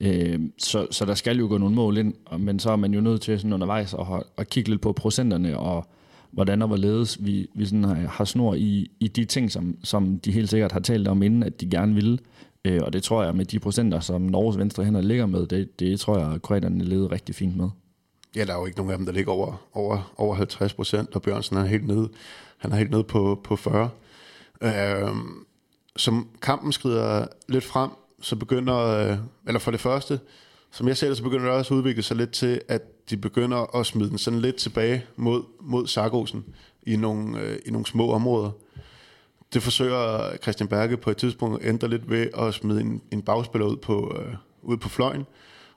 [0.01, 3.01] Øh, så, så der skal jo gå nogle mål ind, men så er man jo
[3.01, 4.07] nødt til sådan undervejs at,
[4.39, 5.87] at kigge lidt på procenterne og
[6.33, 10.19] hvordan og hvorledes vi, vi sådan har, har snor i, i de ting, som, som
[10.19, 12.19] de helt sikkert har talt om inden, at de gerne ville.
[12.65, 15.81] Øh, og det tror jeg med de procenter, som Norges venstre hænder ligger med, det,
[15.81, 17.69] det tror jeg, at kroaterne leder rigtig fint med.
[18.37, 21.15] Ja, der er jo ikke nogen af dem, der ligger over, over, over 50 procent,
[21.15, 22.09] og Bjørnsen er helt nede,
[22.59, 23.91] han er helt nede på, på 40.
[24.63, 24.71] Øh,
[25.97, 27.91] som kampen skrider lidt frem,
[28.21, 29.17] så begynder, øh,
[29.47, 30.21] eller for det første,
[30.71, 33.17] som jeg ser det, så begynder det også at udvikle sig lidt til, at de
[33.17, 36.45] begynder at smide den sådan lidt tilbage mod, mod Sargosen
[36.83, 38.51] i nogle, øh, i nogle små områder.
[39.53, 43.23] Det forsøger Christian Berge på et tidspunkt at ændre lidt ved at smide en, en
[43.23, 45.27] bagspiller ud på, øh, ud på fløjen,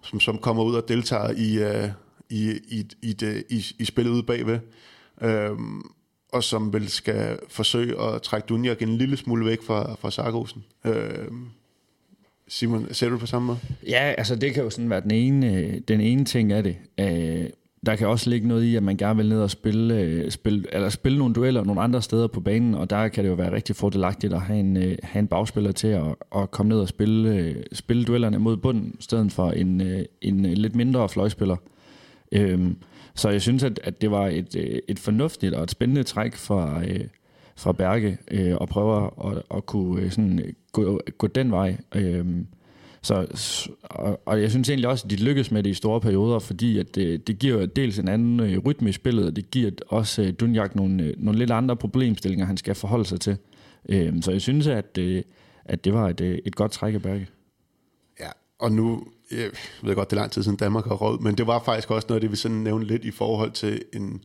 [0.01, 1.89] som, som kommer ud og deltager i, øh,
[2.29, 4.59] i, i, i, det, i, i spillet ude bagved.
[5.21, 5.51] Øh,
[6.31, 10.63] og som vil skal forsøge at trække Dunjak en lille smule væk fra, fra Sargosen.
[10.85, 11.27] Øh,
[12.53, 13.59] Simon, ser du på samme måde?
[13.87, 16.75] Ja, altså det kan jo sådan være den ene, øh, den ene ting af det.
[16.99, 17.49] Øh,
[17.85, 20.63] der kan også ligge noget i, at man gerne vil ned og spille, øh, spille,
[20.71, 23.51] eller spille nogle dueller nogle andre steder på banen, og der kan det jo være
[23.51, 26.87] rigtig fordelagtigt at have en, øh, have en bagspiller til at, at komme ned og
[26.87, 29.81] spille, spille duellerne mod bunden, i stedet for en,
[30.21, 31.57] en lidt mindre fløjspiller.
[32.31, 32.77] Øhm,
[33.15, 36.81] så jeg synes, at, at det var et, et fornuftigt og et spændende træk fra,
[37.55, 41.77] fra Berge øh, og prøver at, at kunne øh, sådan, gå, gå den vej.
[41.95, 42.25] Øh,
[43.01, 43.27] så,
[43.83, 46.79] og, og jeg synes egentlig også, at de lykkes med det i store perioder, fordi
[46.79, 50.21] at det, det giver dels en anden øh, rytme i spillet, og det giver også
[50.21, 53.37] øh, Dunjak nogle, øh, nogle lidt andre problemstillinger, han skal forholde sig til.
[53.89, 55.23] Øh, så jeg synes, at, øh,
[55.65, 57.27] at det var et, øh, et godt træk af Berge.
[58.19, 59.49] Ja, og nu, jeg
[59.81, 62.05] ved godt, det er lang tid siden Danmark har råd, men det var faktisk også
[62.09, 64.23] noget af det, vi sådan nævnte lidt i forhold til en,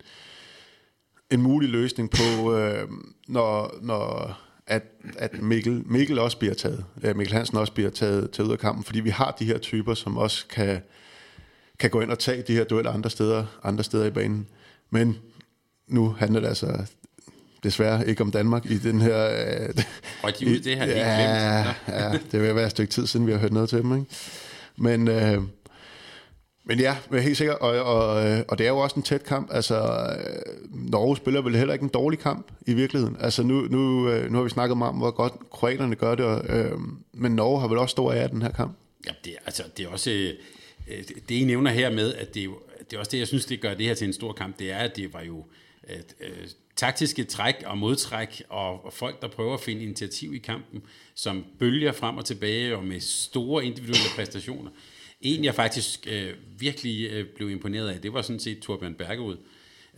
[1.30, 2.88] en mulig løsning på, øh,
[3.28, 4.36] når, når
[4.66, 4.82] at,
[5.18, 8.58] at Mikkel, Mikkel også bliver taget, ja, Mikkel Hansen også bliver taget, taget ud af
[8.58, 10.80] kampen, fordi vi har de her typer, som også kan,
[11.78, 14.46] kan gå ind og tage de her dueller andre steder, andre steder i banen.
[14.90, 15.16] Men
[15.88, 16.84] nu handler det altså
[17.62, 19.30] desværre ikke om Danmark i den her...
[19.30, 19.68] Øh,
[20.22, 23.26] og de ude, det har de ja, ja, det vil være et stykke tid siden,
[23.26, 23.92] vi har hørt noget til dem.
[23.94, 24.06] Ikke?
[24.76, 25.42] Men, øh,
[26.68, 28.06] men ja, men helt sikkert, og, og,
[28.48, 29.48] og det er jo også en tæt kamp.
[29.52, 33.16] Altså, øh, Norge spiller vel heller ikke en dårlig kamp i virkeligheden.
[33.20, 36.24] Altså, nu, nu, øh, nu har vi snakket meget om, hvor godt kroaterne gør det,
[36.24, 36.78] og, øh,
[37.12, 38.78] men Norge har vel også stor af den her kamp.
[39.06, 40.10] Ja, det, altså, det er også...
[40.10, 42.50] Øh, det, I nævner her med, at det,
[42.90, 44.72] det er også det, jeg synes, det gør det her til en stor kamp, det
[44.72, 45.44] er, at det var jo
[45.82, 50.38] at, øh, taktiske træk og modtræk, og, og folk, der prøver at finde initiativ i
[50.38, 50.82] kampen,
[51.14, 54.70] som bølger frem og tilbage, og med store individuelle præstationer.
[55.20, 59.36] En, jeg faktisk øh, virkelig øh, blev imponeret af, det var sådan set Torbjørn Bergerud,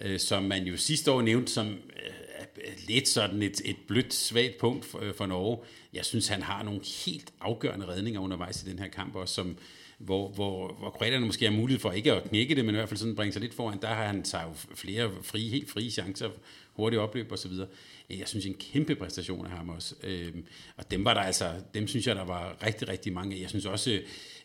[0.00, 4.58] øh, som man jo sidste år nævnte som øh, lidt sådan et, et blødt, svagt
[4.58, 5.58] punkt for, øh, for Norge.
[5.92, 9.56] Jeg synes, han har nogle helt afgørende redninger undervejs i den her kamp også, som,
[9.98, 12.88] hvor, hvor, hvor kroaterne måske har mulighed for ikke at knække det, men i hvert
[12.88, 13.78] fald sådan bringe sig lidt foran.
[13.82, 16.30] Der har han taget jo flere frie, helt frie chancer,
[16.72, 17.52] hurtige opløb osv.
[18.10, 19.94] Øh, jeg synes, en kæmpe præstation af ham også.
[20.02, 20.34] Øh,
[20.76, 23.40] og dem var der altså, dem synes jeg, der var rigtig, rigtig mange af.
[23.40, 24.00] Jeg synes også,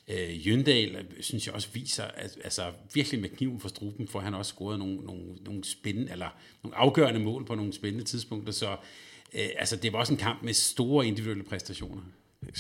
[0.07, 2.61] øh, Jøndal, øh, synes jeg også viser, at, altså
[2.93, 6.29] virkelig med kniven for struben, for han også scoret nogle, nogle, nogle spændende, eller
[6.63, 8.53] nogle afgørende mål på nogle spændende tidspunkter.
[8.53, 8.71] Så
[9.33, 12.01] øh, altså, det var også en kamp med store individuelle præstationer.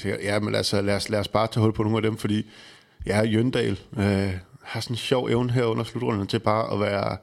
[0.05, 2.45] Ja, men altså, lad os, lad os bare tage hul på nogle af dem, fordi
[3.05, 7.17] ja, Jøndal øh, har sådan en sjov evne her under slutrunden til bare at være,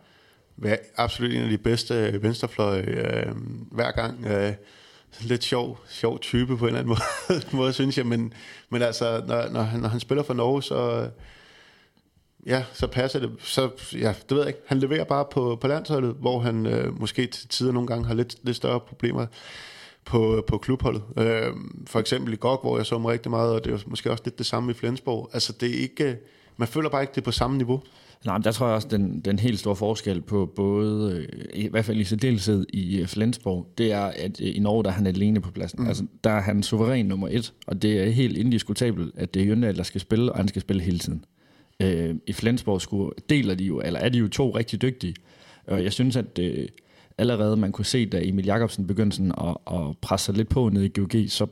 [0.56, 3.32] være absolut en af de bedste venstrefløje øh,
[3.70, 4.26] hver gang.
[4.26, 4.52] Øh,
[5.20, 6.88] lidt sjov, sjov type på en eller anden
[7.28, 8.32] måde, måde synes jeg, men,
[8.70, 11.08] men altså, når, når, han, når han spiller for Norge, så,
[12.46, 15.66] ja, så passer det, så, ja, det ved jeg ikke, han leverer bare på, på
[15.66, 19.26] landsholdet, hvor han øh, måske til tider nogle gange har lidt, lidt større problemer
[20.04, 21.02] på, på klubholdet.
[21.16, 21.52] Øh,
[21.86, 24.24] for eksempel i GOG, hvor jeg så ham rigtig meget, og det er måske også
[24.24, 25.30] lidt det samme i Flensborg.
[25.32, 26.18] Altså, det er ikke,
[26.56, 27.82] man føler bare ikke, det er på samme niveau.
[28.24, 31.68] Nej, men der tror jeg også, den, den helt store forskel på både, øh, i
[31.68, 34.94] hvert fald i særdeleshed i øh, Flensborg, det er, at øh, i Norge, der er
[34.94, 35.82] han alene på pladsen.
[35.82, 35.88] Mm.
[35.88, 39.46] Altså, der er han suveræn nummer et, og det er helt indiskutabelt, at det er
[39.46, 41.24] Jøndal, der skal spille, og han skal spille hele tiden.
[41.80, 45.14] Øh, I Flensborg skulle, deler de jo, eller er de jo to rigtig dygtige,
[45.66, 46.68] og jeg synes, at øh,
[47.18, 50.68] allerede man kunne se, da Emil Jakobsen begyndte sådan at, at presse sig lidt på
[50.68, 51.46] ned i GOG, så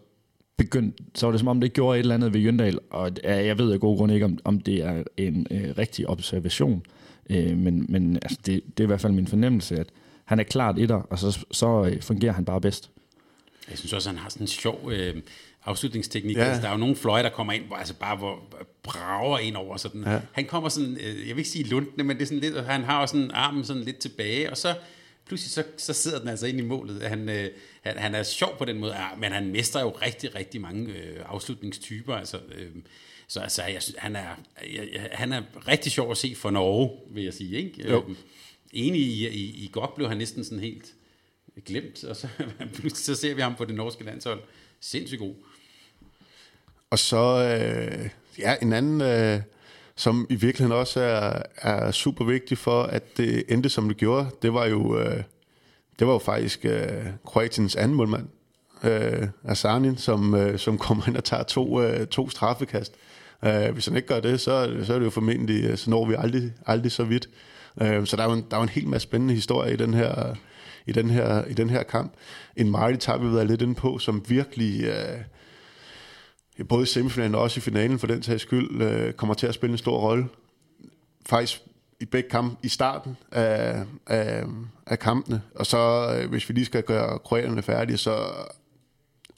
[0.60, 3.58] begyndt, så var det som om, det gjorde et eller andet ved Jøndal, og jeg
[3.58, 6.82] ved af god grund ikke, om, om det er en øh, rigtig observation,
[7.30, 9.86] øh, men, men altså, det, det er i hvert fald min fornemmelse, at
[10.24, 12.90] han er klart etter, og så, så øh, fungerer han bare bedst.
[13.70, 15.16] Jeg synes også, at han har sådan en sjov øh,
[15.64, 16.36] afslutningsteknik.
[16.36, 16.44] Ja.
[16.44, 18.38] Altså, der er jo nogle fløje, der kommer ind, hvor altså bare hvor
[18.82, 19.76] brager ind over.
[19.76, 20.02] Sådan.
[20.02, 20.20] Ja.
[20.32, 22.84] Han kommer sådan, øh, jeg vil ikke sige lundende, men det er sådan lidt, han
[22.84, 24.74] har også sådan armen sådan lidt tilbage, og så
[25.30, 27.02] pludselig så, så sidder den altså ind i målet.
[27.02, 27.50] Han, øh,
[27.82, 30.92] han, han er sjov på den måde, ja, men han mestrer jo rigtig, rigtig mange
[30.92, 32.14] øh, afslutningstyper.
[32.14, 32.70] Altså, øh,
[33.28, 34.36] så altså, jeg, han, er,
[34.74, 37.56] jeg, han er rigtig sjov at se for Norge, vil jeg sige.
[37.56, 37.90] Ikke?
[37.90, 38.04] Jo.
[38.08, 38.16] Øh,
[38.72, 40.94] enig i, i, i godt blev han næsten sådan helt
[41.66, 42.28] glemt, og så,
[42.94, 44.40] så ser vi ham på det norske landshold.
[44.80, 45.34] Sindssygt god.
[46.90, 49.00] Og så, øh, ja, en anden...
[49.00, 49.40] Øh
[50.00, 54.26] som i virkeligheden også er, er super vigtig for, at det endte, som det gjorde.
[54.42, 55.22] Det var jo, øh,
[55.98, 58.26] det var jo faktisk øh, Kroatiens anden målmand,
[58.84, 62.94] øh, Asanin, som, øh, som kommer ind og tager to, øh, to straffekast.
[63.44, 66.06] Øh, hvis han ikke gør det, så, så er det jo formentlig, øh, så når
[66.06, 67.28] vi aldrig, aldrig så vidt.
[67.82, 69.76] Øh, så der er, jo en, der er jo en helt masse spændende historie i
[69.76, 70.34] den her,
[70.86, 72.12] i den her, i den her kamp.
[72.56, 74.84] En Marty tager vi været lidt inde på, som virkelig...
[74.84, 75.20] Øh,
[76.68, 79.54] både i semifinalen og også i finalen for den sags skyld, øh, kommer til at
[79.54, 80.28] spille en stor rolle.
[81.26, 81.62] Faktisk
[82.00, 84.44] i begge kampe i starten af, af,
[84.86, 85.42] af kampene.
[85.54, 88.16] Og så, øh, hvis vi lige skal gøre kroaterne færdige, så,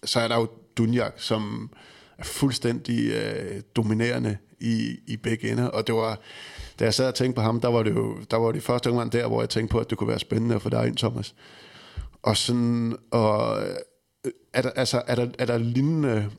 [0.05, 1.71] så er der jo Dunjak, som
[2.19, 5.67] er fuldstændig øh, dominerende i, i begge ender.
[5.67, 6.21] Og det var,
[6.79, 8.91] da jeg sad og tænkte på ham, der var det jo der var det første
[8.91, 10.97] omgang der, hvor jeg tænkte på, at det kunne være spændende at få dig ind,
[10.97, 11.35] Thomas.
[12.23, 13.77] Og sådan, og øh,
[14.53, 16.31] er der, altså, er der, er der lignende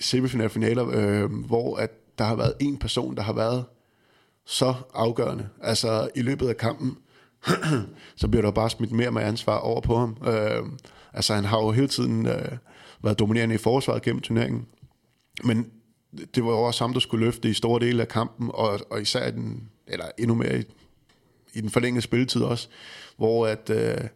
[0.00, 3.64] semifinalfinaler, øh, hvor at der har været en person, der har været
[4.44, 5.48] så afgørende.
[5.62, 6.98] Altså i løbet af kampen,
[8.16, 10.16] så bliver der bare smidt mere med ansvar over på ham.
[10.26, 10.62] Øh,
[11.12, 12.52] altså han har jo hele tiden øh,
[13.02, 14.66] været dominerende i forsvaret gennem turneringen.
[15.44, 15.70] Men
[16.34, 19.02] det var jo også ham, der skulle løfte i store dele af kampen, og, og
[19.02, 20.62] især den, eller endnu mere i,
[21.54, 22.68] i den forlængede spilletid også,
[23.16, 24.08] hvor at, øh,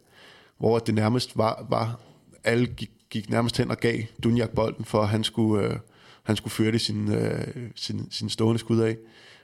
[0.59, 2.01] hvor at det nærmest var, var
[2.45, 5.77] alle gik gik nærmest hen og gav Dunjak bolden, for at han skulle, øh,
[6.23, 8.96] han skulle føre det sin, øh, sin, sin stående skud af.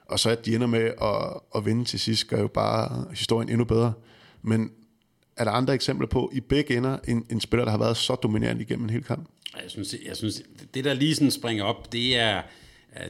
[0.07, 3.49] Og så at de ender med at, at vinde til sidst, gør jo bare historien
[3.49, 3.93] endnu bedre.
[4.43, 4.71] Men
[5.37, 8.15] er der andre eksempler på, i begge ender, en, en spiller, der har været så
[8.15, 9.29] dominerende igennem en hel kamp?
[9.63, 10.43] Jeg synes, jeg synes
[10.75, 12.43] det der lige sådan springer op, det er,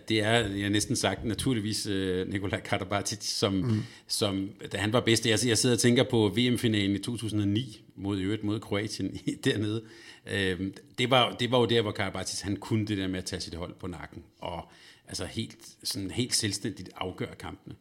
[0.09, 3.83] det er, jeg har næsten sagt, naturligvis uh, Nikolaj Karabatic, som, mm.
[4.09, 5.27] som, da han var bedst.
[5.27, 9.83] Jeg, jeg sidder og tænker på VM-finalen i 2009 mod øvrigt mod Kroatien dernede.
[10.31, 13.25] Øh, det, var, det var jo der, hvor Karabatis, han kunne det der med at
[13.25, 14.23] tage sit hold på nakken.
[14.39, 14.69] Og
[15.09, 17.75] altså helt, sådan helt selvstændigt afgøre kampene.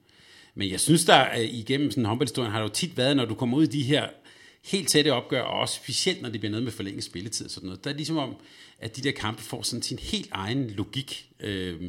[0.55, 3.35] Men jeg synes, der øh, igennem sådan håndboldhistorien har det jo tit været, når du
[3.35, 4.07] kommer ud i de her
[4.65, 7.67] helt tætte opgør, og også specielt når det bliver noget med forlænget spilletid og sådan
[7.67, 8.35] noget, der er ligesom om,
[8.79, 11.29] at de der kampe får sådan sin helt egen logik.
[11.39, 11.81] Øh,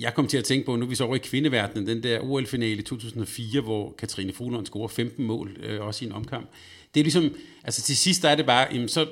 [0.00, 2.20] jeg kom til at tænke på, nu er vi så over i kvindeverdenen, den der
[2.20, 6.50] OL-finale i 2004, hvor Katrine Fuglund scorer 15 mål, øh, også i en omkamp.
[6.94, 9.06] Det er ligesom, altså til sidst der er det bare, jamen så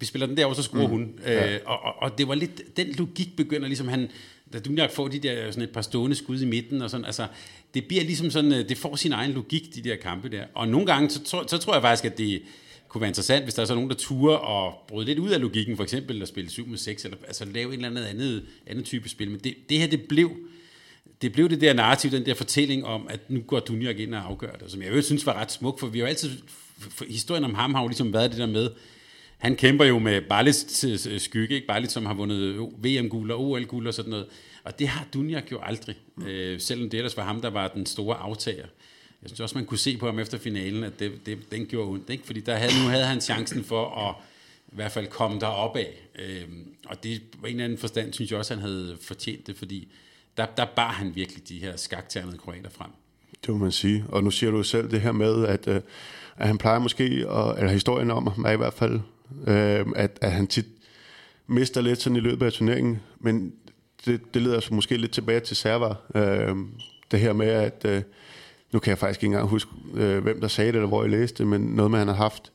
[0.00, 0.90] vi spiller den der, og så scorer mm.
[0.90, 1.20] hun.
[1.24, 1.54] Ja.
[1.54, 4.08] Øh, og, og, og det var lidt, den logik begynder ligesom, han,
[4.52, 7.26] da Dunjak får de der sådan et par stående skud i midten, og sådan, altså,
[7.74, 10.44] det bliver ligesom sådan, øh, det får sin egen logik, de der kampe der.
[10.54, 12.42] Og nogle gange, så, så, så tror jeg faktisk, at det
[12.88, 15.40] kunne være interessant, hvis der er så nogen, der turer og bryder lidt ud af
[15.40, 18.44] logikken, for eksempel at spille 7 mod 6, eller altså lave en eller anden andet,
[18.66, 19.30] andet type spil.
[19.30, 20.30] Men det, det her, det blev,
[21.22, 24.24] det blev det der narrativ, den der fortælling om, at nu går Dunjak ind og
[24.24, 26.30] afgør det, som jeg jo synes var ret smuk, for vi har jo altid,
[27.08, 28.70] historien om ham har jo ligesom været det der med,
[29.38, 31.66] han kæmper jo med Barlits øh, skygge, ikke?
[31.66, 34.26] Barlit, som har vundet VM-guld og OL-guld og sådan noget.
[34.64, 35.96] Og det har Dunjak jo aldrig,
[36.26, 38.66] øh, selvom det ellers var ham, der var den store aftager.
[39.22, 41.90] Jeg synes også, man kunne se på ham efter finalen, at det, det, den gjorde
[41.90, 42.10] ondt.
[42.10, 42.26] Ikke?
[42.26, 44.14] Fordi der havde, nu havde han chancen for at
[44.72, 46.08] i hvert fald komme derop af.
[46.18, 46.44] Øh,
[46.86, 49.88] og det på en eller anden forstand, synes jeg også, han havde fortjent det, fordi
[50.36, 52.90] der, der bar han virkelig de her skakternede kroater frem.
[53.46, 54.04] Det må man sige.
[54.08, 55.80] Og nu siger du selv det her med, at, øh,
[56.36, 59.00] at han plejer måske, at, eller historien om ham er i hvert fald
[59.46, 60.66] øh, at, at han tit
[61.46, 63.52] mister lidt sådan i løbet af turneringen, men
[64.04, 65.94] det, det leder så måske lidt tilbage til server.
[66.14, 66.56] Øh,
[67.10, 68.02] det her med, at øh,
[68.72, 71.10] nu kan jeg faktisk ikke engang huske, øh, hvem der sagde det, eller hvor jeg
[71.10, 72.52] læste det, men noget med, at han har haft,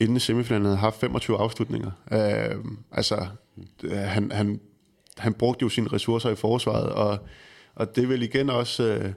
[0.00, 1.90] inden semifinalen, havde haft 25 afslutninger.
[2.12, 3.26] Øh, altså,
[3.82, 4.60] øh, han, han,
[5.18, 7.18] han brugte jo sine ressourcer i forsvaret, og,
[7.74, 8.84] og det vil igen også...
[8.84, 9.12] Øh,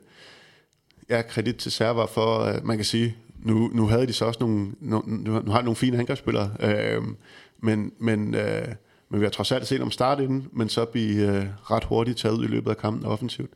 [1.10, 4.40] ja, kredit til server for, at man kan sige, nu, nu havde de så også
[4.40, 7.02] nogle, nu, nu har de nogle fine angrebsspillere, øh,
[7.60, 8.68] men, men, øh,
[9.10, 12.18] men vi har trods alt set om start inden, men så blive øh, ret hurtigt
[12.18, 13.50] taget ud i løbet af kampen offensivt.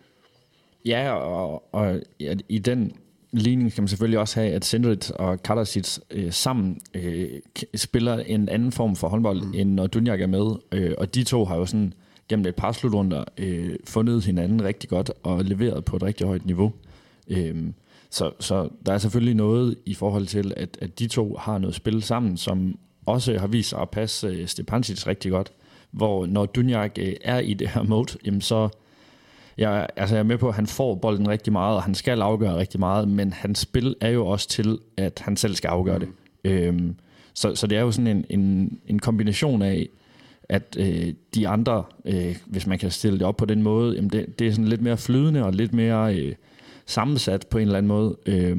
[0.86, 2.92] Ja, og, og ja, i den
[3.32, 7.30] ligning kan man selvfølgelig også have, at Sendrit og Kalasic øh, sammen øh,
[7.76, 9.54] spiller en anden form for håndbold, mm.
[9.56, 10.56] end når Dunjak er med.
[10.72, 11.94] Øh, og de to har jo sådan
[12.30, 16.46] gennem et par slutrunder øh, fundet hinanden rigtig godt og leveret på et rigtig højt
[16.46, 16.74] niveau.
[17.28, 17.56] Øh,
[18.10, 21.76] så, så der er selvfølgelig noget i forhold til, at, at de to har noget
[21.76, 25.52] spil sammen, som også har vist sig at passe uh, Stepancic rigtig godt.
[25.92, 28.70] Hvor når Dunjak uh, er i det her mode, jamen så
[29.58, 32.22] jeg, altså jeg er med på, at han får bolden rigtig meget, og han skal
[32.22, 36.00] afgøre rigtig meget, men hans spil er jo også til, at han selv skal afgøre
[36.00, 36.08] det.
[36.08, 36.52] Mm.
[36.52, 36.96] Øhm,
[37.34, 39.90] så, så det er jo sådan en, en, en kombination af,
[40.50, 44.10] at øh, de andre, øh, hvis man kan stille det op på den måde, jamen
[44.10, 46.16] det, det er sådan lidt mere flydende og lidt mere...
[46.16, 46.36] Øh,
[46.90, 48.58] sammensat på en eller anden måde, øh,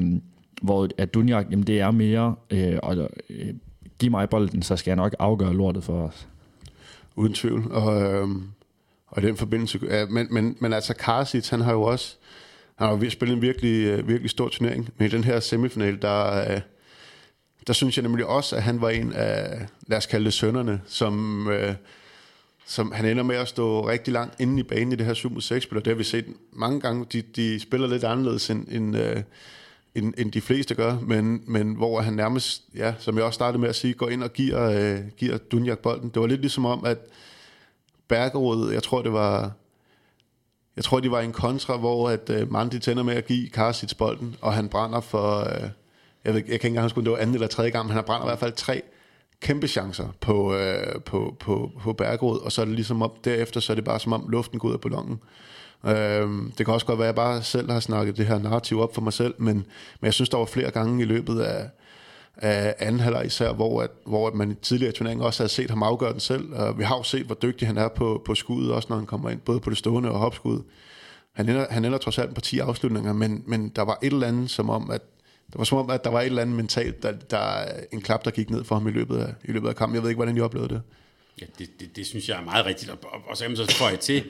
[0.63, 3.55] hvor at Dunjak, jamen det er mere, øh, og øh,
[3.99, 6.29] giv mig bolden, så skal jeg nok afgøre lortet for os.
[7.17, 8.29] Uden tvivl, og, øh,
[9.07, 12.17] og i den forbindelse, ja, men, men, men altså Karasic, han har jo også,
[12.77, 16.03] han har jo spillet en virkelig, øh, virkelig stor turnering, men i den her semifinal,
[16.03, 16.61] der, øh,
[17.67, 20.81] der synes jeg nemlig også, at han var en af, lad os kalde det sønderne,
[20.87, 21.49] som...
[21.49, 21.75] Øh,
[22.71, 25.79] som han ender med at stå rigtig langt inde i banen i det her 7-6-spil,
[25.79, 27.07] og det har vi set mange gange.
[27.13, 29.23] De, de spiller lidt anderledes, end, end, øh,
[29.95, 33.61] end, end de fleste gør, men, men hvor han nærmest, ja, som jeg også startede
[33.61, 36.09] med at sige, går ind og giver, øh, giver Dunjak bolden.
[36.09, 36.99] Det var lidt ligesom om, at
[38.09, 39.53] Bergerud, jeg tror det var,
[40.77, 43.95] jeg tror de var en kontra, hvor at øh, Mandi tænder med at give Karsits
[43.95, 45.71] bolden, og han brænder for, øh,
[46.25, 47.95] jeg, ved, jeg kan ikke engang huske, om det var anden eller tredje gang, men
[47.95, 48.83] han brænder i hvert fald tre
[49.41, 53.61] kæmpe chancer på, øh, på, på, på Bergerud, og så er det ligesom om, derefter
[53.61, 55.21] så er det bare som om luften går ud af ballonen.
[55.87, 58.81] Øh, det kan også godt være, at jeg bare selv har snakket det her narrativ
[58.81, 59.55] op for mig selv, men,
[60.01, 61.71] men jeg synes, der var flere gange i løbet af,
[62.37, 65.71] af anden halvleg især, hvor, at, hvor at man i tidligere turneringer også havde set
[65.71, 66.55] ham afgøre den selv.
[66.55, 69.07] Og vi har jo set, hvor dygtig han er på, på skuddet, også når han
[69.07, 70.63] kommer ind, både på det stående og hopskud.
[71.33, 74.27] Han ender, han ender trods alt på 10 afslutninger, men, men der var et eller
[74.27, 75.03] andet som om, at
[75.53, 78.25] det var som om, at der var et eller andet mentalt, der, der en klap,
[78.25, 79.95] der gik ned for ham i løbet af, i løbet af kampen.
[79.95, 80.83] Jeg ved ikke, hvordan I oplevede det.
[81.41, 82.91] Ja, det, det, det synes jeg er meget rigtigt.
[82.91, 84.25] Og, og, og så kan man så jeg til,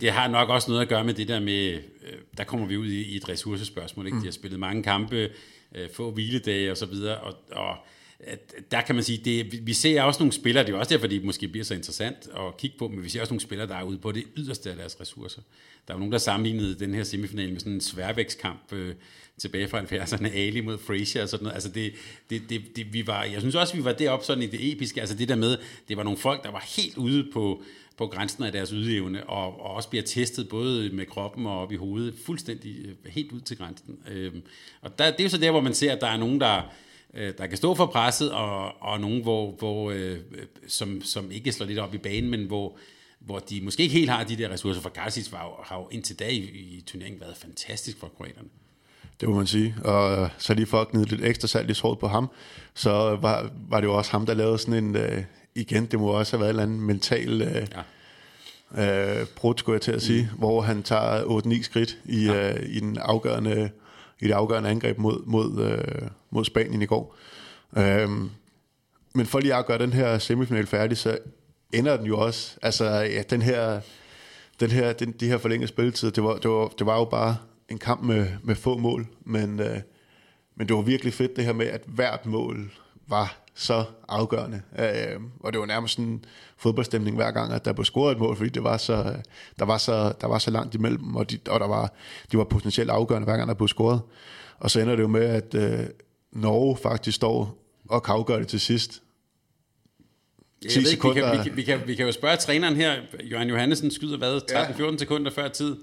[0.00, 2.76] det har nok også noget at gøre med det der med, øh, der kommer vi
[2.76, 4.06] ud i, i et ressourcespørgsmål.
[4.06, 4.18] Ikke?
[4.18, 5.30] De har spillet mange kampe,
[5.74, 7.76] øh, få hviledage og så videre, og, og
[8.20, 11.06] at der kan man sige, det, vi ser også nogle spillere, det er også derfor,
[11.06, 13.74] de måske bliver så interessant at kigge på, men vi ser også nogle spillere, der
[13.74, 15.40] er ude på det yderste af deres ressourcer.
[15.88, 18.94] Der er nogen, der sammenlignede den her semifinal med sådan en sværvægtskamp øh,
[19.38, 21.54] tilbage fra 70'erne, Ali mod Frazier og sådan noget.
[21.54, 21.92] Altså det,
[22.30, 25.00] det, det, det, vi var, jeg synes også, vi var deroppe sådan i det episke,
[25.00, 25.56] altså det der med,
[25.88, 27.62] det var nogle folk, der var helt ude på,
[27.96, 31.72] på grænsen af deres ydeevne, og, og også bliver testet både med kroppen og op
[31.72, 33.98] i hovedet, fuldstændig øh, helt ud til grænsen.
[34.10, 34.42] Øhm,
[34.80, 36.62] og der, det er jo så der, hvor man ser, at der er nogen, der,
[37.14, 41.30] øh, der kan stå for presset, og, og nogen, hvor, hvor, øh, øh, som, som
[41.30, 42.78] ikke slår lidt op i banen, men hvor,
[43.18, 45.88] hvor de måske ikke helt har de der ressourcer, for Garcis var jo, har jo
[45.90, 48.48] indtil da i, i turneringen været fantastisk for kroaterne.
[49.20, 49.74] Det må man sige.
[49.84, 52.30] Og øh, så lige for at gnide lidt ekstra salt i såret på ham,
[52.74, 52.90] så
[53.20, 55.22] var, var det jo også ham, der lavede sådan en, uh,
[55.54, 57.48] igen, det må også have været en eller anden mental uh,
[58.76, 59.20] ja.
[59.20, 60.38] uh, brud, skulle jeg til at sige, mm.
[60.38, 62.54] hvor han tager 8-9 skridt i, ja.
[62.54, 63.70] uh, i, den afgørende,
[64.20, 67.16] i det afgørende angreb mod, mod, uh, mod Spanien i går.
[67.72, 67.82] Uh,
[69.14, 71.18] men for lige at gøre den her semifinal færdig, så
[71.72, 73.80] ender den jo også, altså ja, den her,
[74.60, 77.36] den her, den, de her forlængede spilletid, det var, det, var, det var jo bare
[77.68, 79.80] en kamp med, med få mål, men, øh,
[80.56, 82.70] men det var virkelig fedt det her med, at hvert mål
[83.08, 84.62] var så afgørende.
[84.78, 86.24] Øh, og det var nærmest sådan en
[86.56, 89.16] fodboldstemning hver gang, at der blev scoret et mål, fordi det var så,
[89.58, 91.92] der, var så, der var så langt imellem, og, de, og der var,
[92.32, 94.00] de var potentielt afgørende hver gang, der blev scoret.
[94.58, 95.86] Og så ender det jo med, at øh,
[96.32, 99.02] Norge faktisk står og kan afgøre det til sidst.
[100.62, 102.94] Jeg ved ikke, vi, kan, vi, kan, vi, kan, vi kan jo spørge træneren her,
[103.24, 104.96] Johan Johannesen skyder hvad, 13-14 ja.
[104.96, 105.76] sekunder før tid.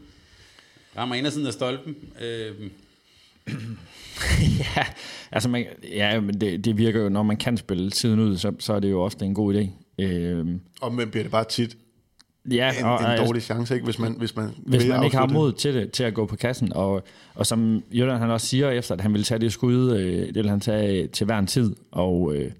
[0.97, 1.95] Rammer indersiden af stolpen.
[2.21, 2.69] Øh.
[4.59, 4.85] ja,
[5.31, 8.53] altså man, ja, men det, det virker jo, når man kan spille tiden ud, så,
[8.59, 9.69] så er det jo ofte en god idé.
[10.03, 10.47] Øh.
[10.81, 11.77] Og men bliver det bare tit
[12.51, 13.83] ja, en, og, en dårlig chance, ikke?
[13.83, 16.35] hvis man Hvis man, hvis man ikke har mod til det, til at gå på
[16.35, 16.73] kassen.
[16.73, 17.03] Og,
[17.35, 20.35] og som Jørgen han også siger efter, at han vil tage det skud, øh, det
[20.35, 21.75] vil han tage til hver en tid.
[21.91, 22.51] Og, øh,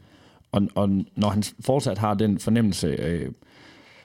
[0.51, 3.31] og, og når han fortsat har den fornemmelse, øh,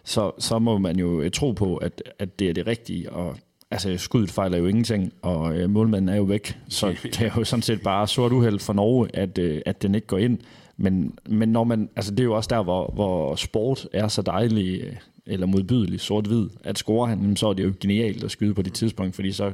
[0.04, 3.12] så, så må man jo øh, tro på, at, at det er det rigtige.
[3.12, 3.36] Og
[3.70, 6.58] altså, skuddet fejler jo ingenting, og øh, målmanden er jo væk.
[6.68, 9.94] Så det er jo sådan set bare sort uheld for Norge, at, øh, at den
[9.94, 10.38] ikke går ind.
[10.76, 14.22] Men, men når man, altså det er jo også der, hvor, hvor sport er så
[14.22, 14.92] dejlig, øh,
[15.26, 18.72] eller modbydelig, sort-hvid, at score han, så er det jo genialt at skyde på det
[18.72, 19.52] tidspunkt, fordi så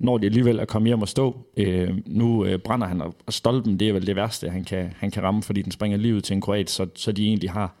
[0.00, 1.46] når de alligevel at komme hjem og stå.
[1.56, 5.10] Øh, nu øh, brænder han, og stolpen, det er vel det værste, han kan, han
[5.10, 7.74] kan ramme, fordi den springer livet til en kroat, så, så de egentlig har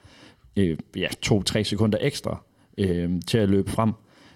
[0.56, 2.42] øh, ja, to-tre sekunder ekstra
[2.78, 3.92] øh, til at løbe frem.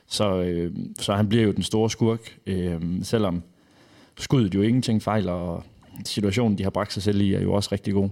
[0.07, 3.43] Så, øh, så han bliver jo den store skurk, øh, selvom
[4.19, 5.65] skuddet jo ingenting fejler, og
[6.05, 8.09] situationen, de har bragt sig selv i, er jo også rigtig god.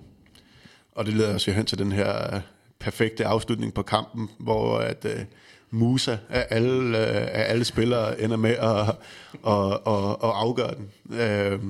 [0.92, 2.40] Og det leder os jo hen til den her øh,
[2.78, 5.24] perfekte afslutning på kampen, hvor at, øh,
[5.70, 8.96] Musa af alle, øh, af alle spillere ender med at,
[9.42, 11.18] og, og, og afgøre den.
[11.20, 11.60] Øh,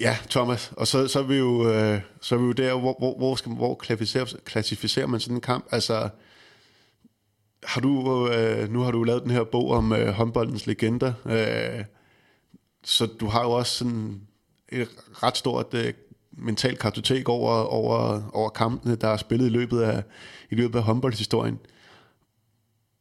[0.00, 2.96] ja, Thomas, og så, så, er vi jo, øh, så er vi jo der, hvor,
[2.98, 5.64] hvor, hvor, skal, hvor klassificerer, klassificerer man sådan en kamp?
[5.70, 6.08] Altså,
[7.64, 11.84] har du, øh, nu har du lavet den her bog om øh, håndboldens legender, øh,
[12.84, 14.20] så du har jo også sådan
[14.68, 14.88] et
[15.22, 15.94] ret stort øh,
[16.32, 20.02] mentalt kartotek over, over, over kampene, der er spillet i løbet af,
[20.50, 21.58] i løbet af håndboldhistorien.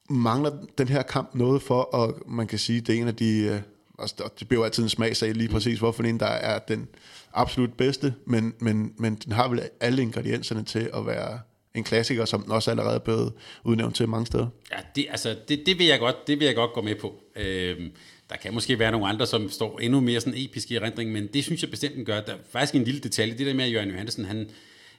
[0.09, 3.37] mangler den her kamp noget for, at man kan sige, det er en af de,
[3.37, 3.61] øh,
[3.99, 6.87] altså det bliver jo altid en smagsag lige præcis, hvorfor en, der er den
[7.33, 11.39] absolut bedste, men, men, men den har vel alle ingredienserne til at være
[11.75, 14.47] en klassiker, som den også allerede er blevet udnævnt til mange steder.
[14.71, 17.23] Ja, det, altså, det, det, vil jeg godt, det vil jeg godt gå med på.
[17.35, 17.91] Øhm,
[18.29, 21.27] der kan måske være nogle andre, som står endnu mere sådan episk i erindring, men
[21.27, 22.21] det synes jeg bestemt, den gør.
[22.21, 24.49] Der er faktisk en lille detalje, det der med, at Jørgen Johansen, han,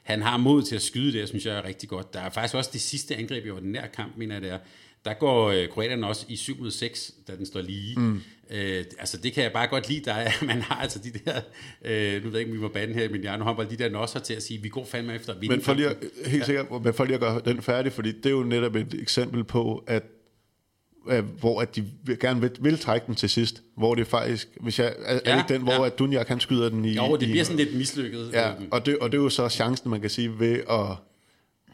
[0.03, 2.13] han har mod til at skyde det, synes jeg er rigtig godt.
[2.13, 4.57] Der er faktisk også det sidste angreb i ordinær kamp, mener jeg det er,
[5.05, 7.99] der går øh, kroaterne også i 7 mod 6, da den står lige.
[7.99, 8.21] Mm.
[8.53, 11.41] Øh, altså det kan jeg bare godt lide, der er, man har altså de der,
[11.85, 13.69] øh, nu ved jeg ikke, om vi må bande her, men jeg nu har bare
[13.69, 15.55] de der nosser til at sige, vi går fandme efter at vinde.
[15.55, 16.45] Men for lige at, helt ja.
[16.45, 19.43] sikkert, men for lige at gøre den færdig, fordi det er jo netop et eksempel
[19.43, 20.03] på, at
[21.39, 21.85] hvor at de
[22.19, 25.37] gerne vil, vil trække den til sidst, hvor det faktisk, hvis jeg, er, ja, er
[25.37, 25.85] ikke den, hvor ja.
[25.85, 26.93] at Dunja kan skyde den i...
[26.93, 28.29] Jo, det bliver sådan lidt mislykket.
[28.33, 30.95] Ja, og det, og det er jo så chancen, man kan sige, ved at,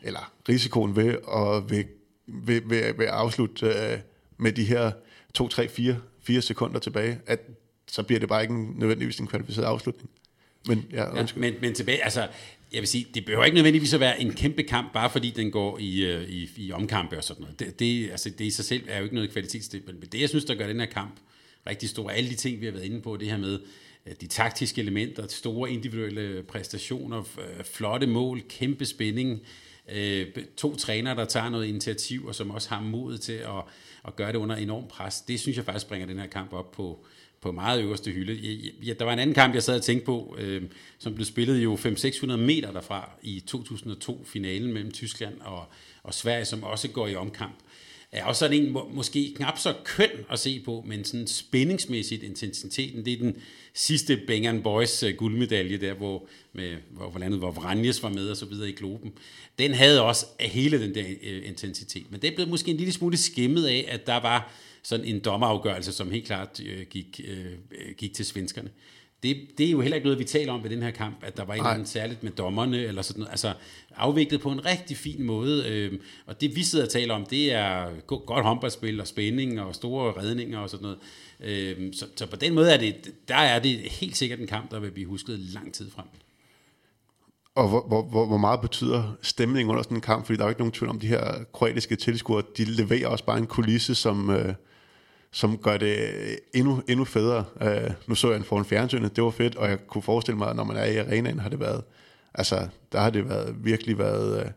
[0.04, 1.84] eller risikoen ved at ved
[2.28, 3.98] vil, vil, vil afslutte øh,
[4.38, 4.92] med de her
[5.34, 5.98] 2, 3, 4,
[6.30, 7.40] 4 sekunder tilbage, at
[7.88, 10.10] så bliver det bare ikke en, nødvendigvis en kvalificeret afslutning.
[10.68, 12.28] Men, ja, ja, men, men tilbage, altså,
[12.74, 15.52] jeg vil sige, det behøver ikke nødvendigvis at være en kæmpe kamp, bare fordi den
[15.52, 17.60] går i, øh, i, i omkampe og sådan noget.
[17.60, 20.30] Det, det, altså, det i sig selv er jo ikke noget kvalitetsstip, men det, jeg
[20.30, 21.16] synes, der gør den her kamp
[21.68, 23.60] rigtig stor, alle de ting, vi har været inde på, det her med
[24.06, 29.48] øh, de taktiske elementer, store individuelle præstationer, øh, flotte mål, kæmpe spænding, øh,
[29.94, 30.28] Øh,
[30.58, 33.64] to trænere, der tager noget initiativ, og som også har mod til at,
[34.08, 35.22] at gøre det under enorm pres.
[35.22, 37.06] Det synes jeg faktisk bringer den her kamp op på,
[37.42, 38.34] på meget øverste hylde.
[38.84, 40.64] Ja, der var en anden kamp, jeg sad og tænkte på, øh,
[40.98, 45.66] som blev spillet jo 500-600 meter derfra i 2002-finalen mellem Tyskland og,
[46.04, 47.56] og Sverige, som også går i omkamp
[48.12, 52.24] er også sådan en må, måske knap så køn at se på, men sådan spændingsmæssigt
[52.24, 53.38] intensiteten, det er den
[53.74, 58.30] sidste Bang Boys uh, guldmedalje der, hvor, med, hvor, hvor, landet, hvor Vranjes var med
[58.30, 59.14] og så videre i globen.
[59.60, 63.18] Den havde også hele den der uh, intensitet, men det blev måske en lille smule
[63.18, 64.54] skimmet af, at der var
[64.84, 68.70] sådan en dommerafgørelse, som helt klart uh, gik, uh, gik til svenskerne
[69.24, 71.38] det, det er jo heller ikke noget, vi taler om ved den her kamp, at
[71.38, 73.32] der var en eller anden særligt med dommerne, eller sådan noget.
[73.32, 73.54] Altså,
[73.96, 75.68] afviklet på en rigtig fin måde.
[75.68, 79.76] Øh, og det, vi sidder og taler om, det er godt håndboldspil og spænding og
[79.76, 80.98] store redninger og sådan noget.
[81.40, 84.72] Øh, så, så på den måde er det, der er det helt sikkert en kamp,
[84.72, 86.06] der vil blive husket lang tid frem.
[87.56, 90.26] Og hvor, hvor, hvor, hvor meget betyder stemningen under sådan en kamp?
[90.26, 93.26] Fordi der er jo ikke nogen tvivl om, de her kroatiske tilskuere, de leverer også
[93.26, 94.54] bare en kulisse, som, øh,
[95.32, 97.46] som gør det øh, endnu, endnu federe.
[97.62, 100.50] Øh, nu så jeg en foran fjernsynet, det var fedt, og jeg kunne forestille mig,
[100.50, 101.84] at når man er i arenaen, har det været,
[102.34, 104.52] altså, der har det været, virkelig været, øh,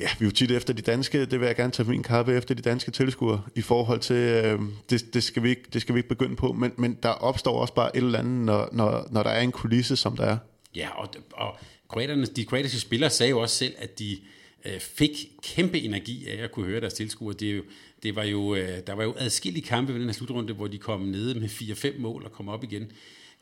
[0.00, 2.34] ja, vi er jo tit efter de danske, det vil jeg gerne tage min kappe
[2.34, 5.94] efter de danske tilskuere, i forhold til, øh, det, det, skal vi ikke, det skal
[5.94, 9.08] vi ikke begynde på, men, men der opstår også bare et eller andet, når, når,
[9.10, 10.38] når der er en kulisse, som der er.
[10.74, 11.56] Ja, og, og
[11.88, 14.18] kroaterne, de kroatiske spillere sagde jo også selv, at de
[14.64, 15.10] øh, fik
[15.42, 17.34] kæmpe energi af at kunne høre deres tilskuere.
[17.34, 17.62] Det, er jo,
[18.02, 20.78] det var jo, øh, der var jo adskillige kampe ved den her slutrunde, hvor de
[20.78, 22.92] kom nede med 4-5 mål og kom op igen.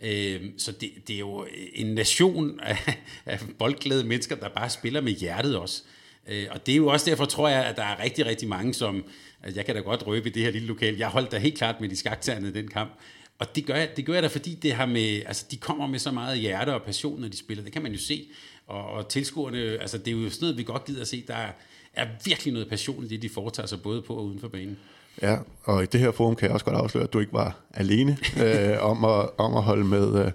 [0.03, 4.71] Øh, så det, det er jo øh, en nation af, af boldglæde mennesker, der bare
[4.71, 5.83] spiller med hjertet også.
[6.29, 8.75] Øh, og det er jo også derfor, tror jeg, at der er rigtig, rigtig mange,
[8.75, 9.05] som...
[9.43, 10.97] Altså jeg kan da godt røbe i det her lille lokal.
[10.97, 12.91] Jeg holdt da helt klart med de skagterne den kamp.
[13.39, 15.87] Og det gør, jeg, det gør jeg da, fordi det har med, altså, de kommer
[15.87, 17.65] med så meget hjerte og passion, når de spiller.
[17.65, 18.29] Det kan man jo se.
[18.67, 21.25] Og, og tilskuerne, altså det er jo sådan noget, vi godt gider at se.
[21.27, 21.53] Der er,
[21.99, 24.79] er virkelig noget passion i det, de foretager sig både på og uden for banen.
[25.23, 27.57] Ja, og i det her forum kan jeg også godt afsløre, at du ikke var
[27.75, 30.27] alene øh, om, at, om at holde med...
[30.27, 30.33] Øh,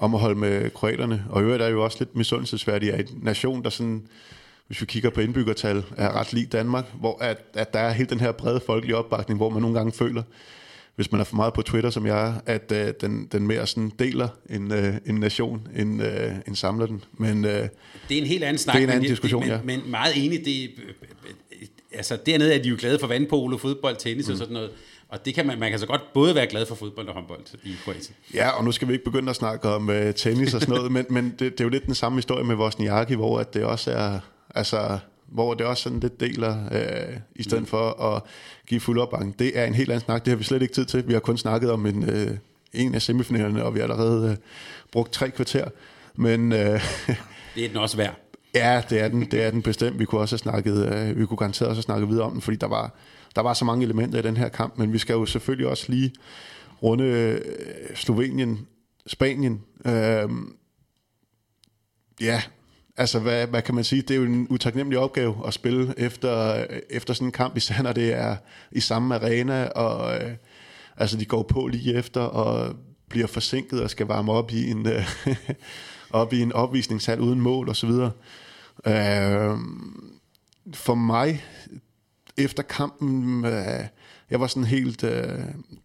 [0.00, 1.24] om at holde med kroaterne.
[1.30, 4.06] Og i øvrigt er jo også lidt misundelsesværdigt af en nation, der sådan,
[4.66, 8.10] hvis vi kigger på indbyggertal, er ret lige Danmark, hvor at, at der er helt
[8.10, 10.22] den her brede folkelige opbakning, hvor man nogle gange føler,
[10.96, 13.66] hvis man er for meget på Twitter, som jeg er, at øh, den, den mere
[13.66, 17.04] sådan deler en, øh, en nation, end, øh, end samler den.
[17.12, 17.68] Men, øh,
[18.08, 18.74] det er en helt anden snak.
[18.74, 19.82] Det er en anden men, diskussion, det, men, ja.
[19.82, 20.94] Men meget enig, det, øh,
[21.92, 24.32] altså dernede er de jo glade for vandpolo, fodbold, tennis mm.
[24.32, 24.70] og sådan noget.
[25.08, 27.40] Og det kan man, man kan så godt både være glad for fodbold og håndbold
[27.64, 28.16] i Kroatien.
[28.34, 30.92] Ja, og nu skal vi ikke begynde at snakke om uh, tennis og sådan noget,
[30.96, 33.64] men, men det, det er jo lidt den samme historie med Vosniaki, hvor at det
[33.64, 34.20] også er,
[34.54, 34.98] altså
[35.30, 37.66] hvor det også sådan lidt deler, øh, i stedet mm.
[37.66, 38.22] for at
[38.66, 39.38] give fuld opbakning.
[39.38, 41.08] Det er en helt anden snak, det har vi slet ikke tid til.
[41.08, 42.36] Vi har kun snakket om en, øh,
[42.72, 44.36] en af semifinalerne, og vi har allerede øh,
[44.92, 45.68] brugt tre kvarter.
[46.14, 46.58] Men, øh,
[47.54, 48.14] det er den også værd.
[48.54, 49.98] Ja, det er den, det er den bestemt.
[49.98, 52.40] Vi kunne også have snakket, øh, vi kunne garanteret også have snakket videre om den,
[52.40, 52.94] fordi der var,
[53.36, 55.84] der var så mange elementer i den her kamp, men vi skal jo selvfølgelig også
[55.88, 56.12] lige
[56.82, 57.40] runde øh,
[57.96, 58.66] Slovenien,
[59.06, 59.62] Spanien.
[59.86, 60.28] Øh,
[62.20, 62.42] ja,
[62.96, 64.02] Altså, hvad, hvad kan man sige?
[64.02, 67.92] Det er jo en utaknemmelig opgave at spille efter, efter sådan en kamp, især når
[67.92, 68.36] det er
[68.72, 70.32] i samme arena, og øh,
[70.96, 72.76] altså, de går på lige efter, og
[73.08, 75.08] bliver forsinket og skal varme op i en, øh,
[76.10, 78.10] op i en opvisningshal uden mål og så videre.
[78.86, 79.58] Øh,
[80.74, 81.44] for mig,
[82.38, 83.84] efter kampen, øh,
[84.30, 85.38] jeg var sådan helt, øh,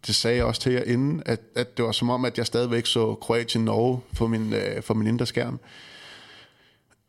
[0.06, 2.46] det sagde jeg også til jer inden, at, at det var som om, at jeg
[2.46, 5.60] stadigvæk så Kroatien-Norge på min, øh, for min indre skærm.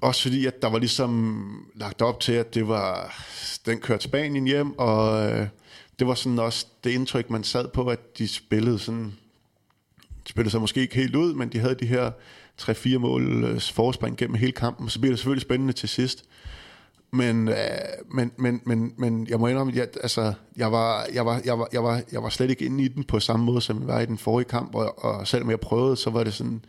[0.01, 3.15] Også fordi, at der var ligesom lagt op til, at det var,
[3.65, 5.47] den kørte Spanien hjem, og øh,
[5.99, 9.13] det var sådan også det indtryk, man sad på, at de spillede sådan,
[10.25, 12.11] spillede sig måske ikke helt ud, men de havde de her
[12.61, 16.23] 3-4 måls øh, forspring gennem hele kampen, så bliver det selvfølgelig spændende til sidst.
[17.11, 17.55] Men, øh,
[18.11, 21.59] men, men, men, men jeg må indrømme, at jeg, altså, jeg, var, jeg, var, jeg,
[21.59, 23.87] var, jeg, var, jeg var slet ikke inde i den på samme måde, som jeg
[23.87, 26.65] var i den forrige kamp, og, og selvom jeg prøvede, så var det sådan,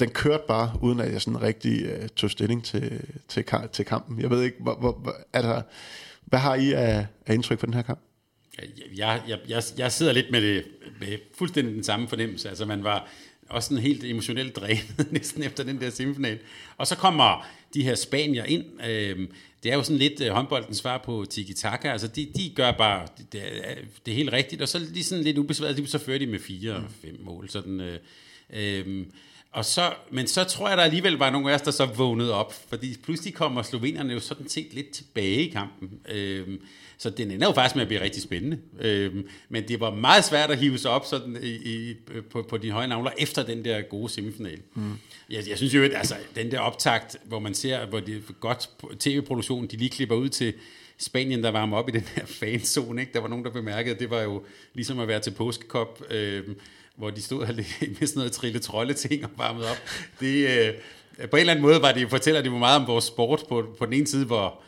[0.00, 4.20] den kørte bare, uden at jeg sådan rigtig uh, tog stilling til, til, til kampen.
[4.20, 5.62] Jeg ved ikke, hvor, hvor, er der,
[6.24, 8.00] hvad har I af, af indtryk for den her kamp?
[8.96, 10.64] Jeg, jeg, jeg, jeg sidder lidt med det
[11.00, 12.48] med fuldstændig den samme fornemmelse.
[12.48, 13.08] Altså man var
[13.48, 16.38] også sådan helt emotionelt drænet næsten efter den der semifinal.
[16.76, 18.64] Og så kommer de her spanier ind.
[18.86, 19.32] Øhm,
[19.62, 21.88] det er jo sådan lidt øh, håndboldens svar på tiki-taka.
[21.88, 23.74] Altså de, de gør bare, det, det, er,
[24.06, 24.62] det er helt rigtigt.
[24.62, 27.48] Og så er de sådan lidt ubesværet, så fører de med fire og fem mål.
[27.48, 27.98] Sådan, øh,
[28.50, 29.06] øh,
[29.56, 32.34] og så, men så tror jeg, der alligevel var nogle af os, der så vågnede
[32.34, 35.90] op, fordi pludselig kommer slovenerne jo sådan set lidt tilbage i kampen.
[36.08, 36.60] Øhm,
[36.98, 38.58] så den ender jo faktisk med at blive rigtig spændende.
[38.80, 41.96] Øhm, men det var meget svært at hive sig op sådan i, i,
[42.30, 44.58] på, på de høje navler efter den der gode semifinal.
[44.74, 44.92] Mm.
[45.30, 48.32] Jeg, jeg synes jo, at altså, den der optakt, hvor man ser, hvor det er
[48.40, 50.54] godt tv-produktion, de lige klipper ud til
[50.98, 53.00] Spanien, der varmer op i den her fanzone.
[53.00, 53.12] Ikke?
[53.12, 54.42] Der var nogen, der bemærkede, at det var jo
[54.74, 56.02] ligesom at være til påskekop.
[56.10, 56.56] Øhm,
[56.96, 57.46] hvor de stod
[58.00, 59.82] med sådan noget trille trolde ting og varmede op.
[60.20, 60.74] Det, øh,
[61.30, 63.86] på en eller anden måde var det, fortæller det meget om vores sport på, på
[63.86, 64.62] den ene side, hvor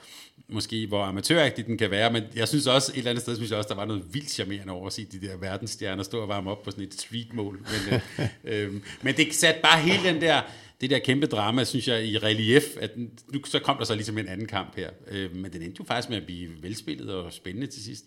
[0.49, 3.51] måske hvor amatøragtigt den kan være, men jeg synes også, et eller andet sted, synes
[3.51, 6.29] jeg også, der var noget vildt charmerende over at se de der verdensstjerner stå og
[6.29, 7.61] varme op på sådan et streetmål.
[7.61, 8.29] Men, øh,
[8.65, 10.43] øh, men det satte bare hele den der,
[10.81, 12.91] det der kæmpe drama, synes jeg, i relief, at
[13.29, 14.91] nu så kom der så ligesom en anden kamp her.
[15.11, 18.05] Øh, men den endte jo faktisk med at blive velspillet og spændende til sidst.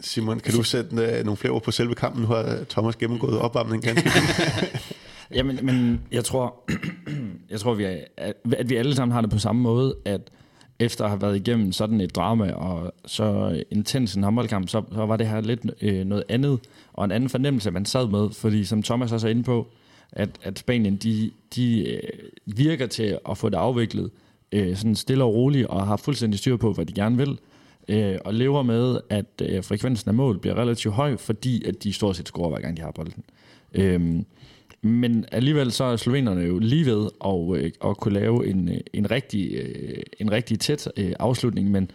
[0.00, 2.22] Simon, kan du sætte uh, nogle flere ord på selve kampen?
[2.22, 4.10] Nu har Thomas gennemgået opvarmningen ganske.
[5.34, 6.54] Jamen, men jeg tror,
[7.50, 7.96] jeg tror vi er,
[8.58, 10.20] at vi alle sammen har det på samme måde, at
[10.78, 15.06] efter at have været igennem sådan et drama og så intens en håndboldkamp, så, så
[15.06, 16.60] var det her lidt øh, noget andet,
[16.92, 19.66] og en anden fornemmelse, man sad med, fordi som Thomas også er inde på,
[20.12, 22.00] at, at Spanien, de, de øh,
[22.46, 24.10] virker til at få det afviklet
[24.52, 27.38] øh, sådan stille og roligt, og har fuldstændig styr på, hvad de gerne vil,
[27.92, 31.92] øh, og lever med, at øh, frekvensen af mål bliver relativt høj, fordi at de
[31.92, 33.24] stort set scorer, hver gang de har bolden.
[33.74, 34.22] Øh,
[34.82, 38.80] men alligevel så er slovenerne jo lige ved at, øh, at kunne lave en, øh,
[38.92, 41.90] en, rigtig, øh, en rigtig tæt øh, afslutning, men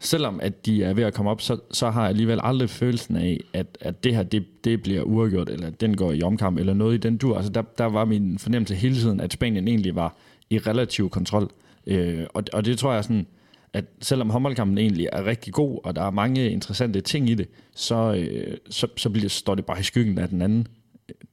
[0.00, 3.16] selvom at de er ved at komme op, så, så har jeg alligevel aldrig følelsen
[3.16, 6.58] af, at, at det her det, det bliver uafgjort, eller at den går i omkamp,
[6.58, 7.36] eller noget i den dur.
[7.36, 10.16] Altså der, der var min fornemmelse hele tiden, at Spanien egentlig var
[10.50, 11.50] i relativ kontrol.
[11.86, 13.26] Øh, og, og det tror jeg sådan,
[13.74, 17.48] at selvom håndboldkampen egentlig er rigtig god, og der er mange interessante ting i det,
[17.74, 20.66] så, øh, så, så bliver, står det bare i skyggen af den anden,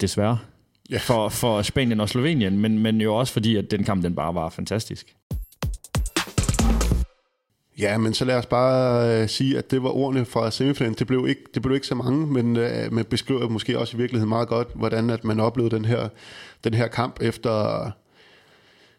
[0.02, 0.38] desværre
[0.92, 0.98] ja.
[0.98, 4.36] for, for Spanien og Slovenien, men, men jo også fordi, at den kamp den bare
[4.36, 5.16] var fantastisk.
[7.80, 10.96] Ja, men så lad os bare øh, sige, at det var ordene fra semifinalen.
[11.00, 14.00] Det blev ikke, det blev ikke så mange, men øh, man beskriver måske også i
[14.00, 16.10] virkeligheden meget godt, hvordan at man oplevede den her,
[16.64, 17.86] den her kamp efter,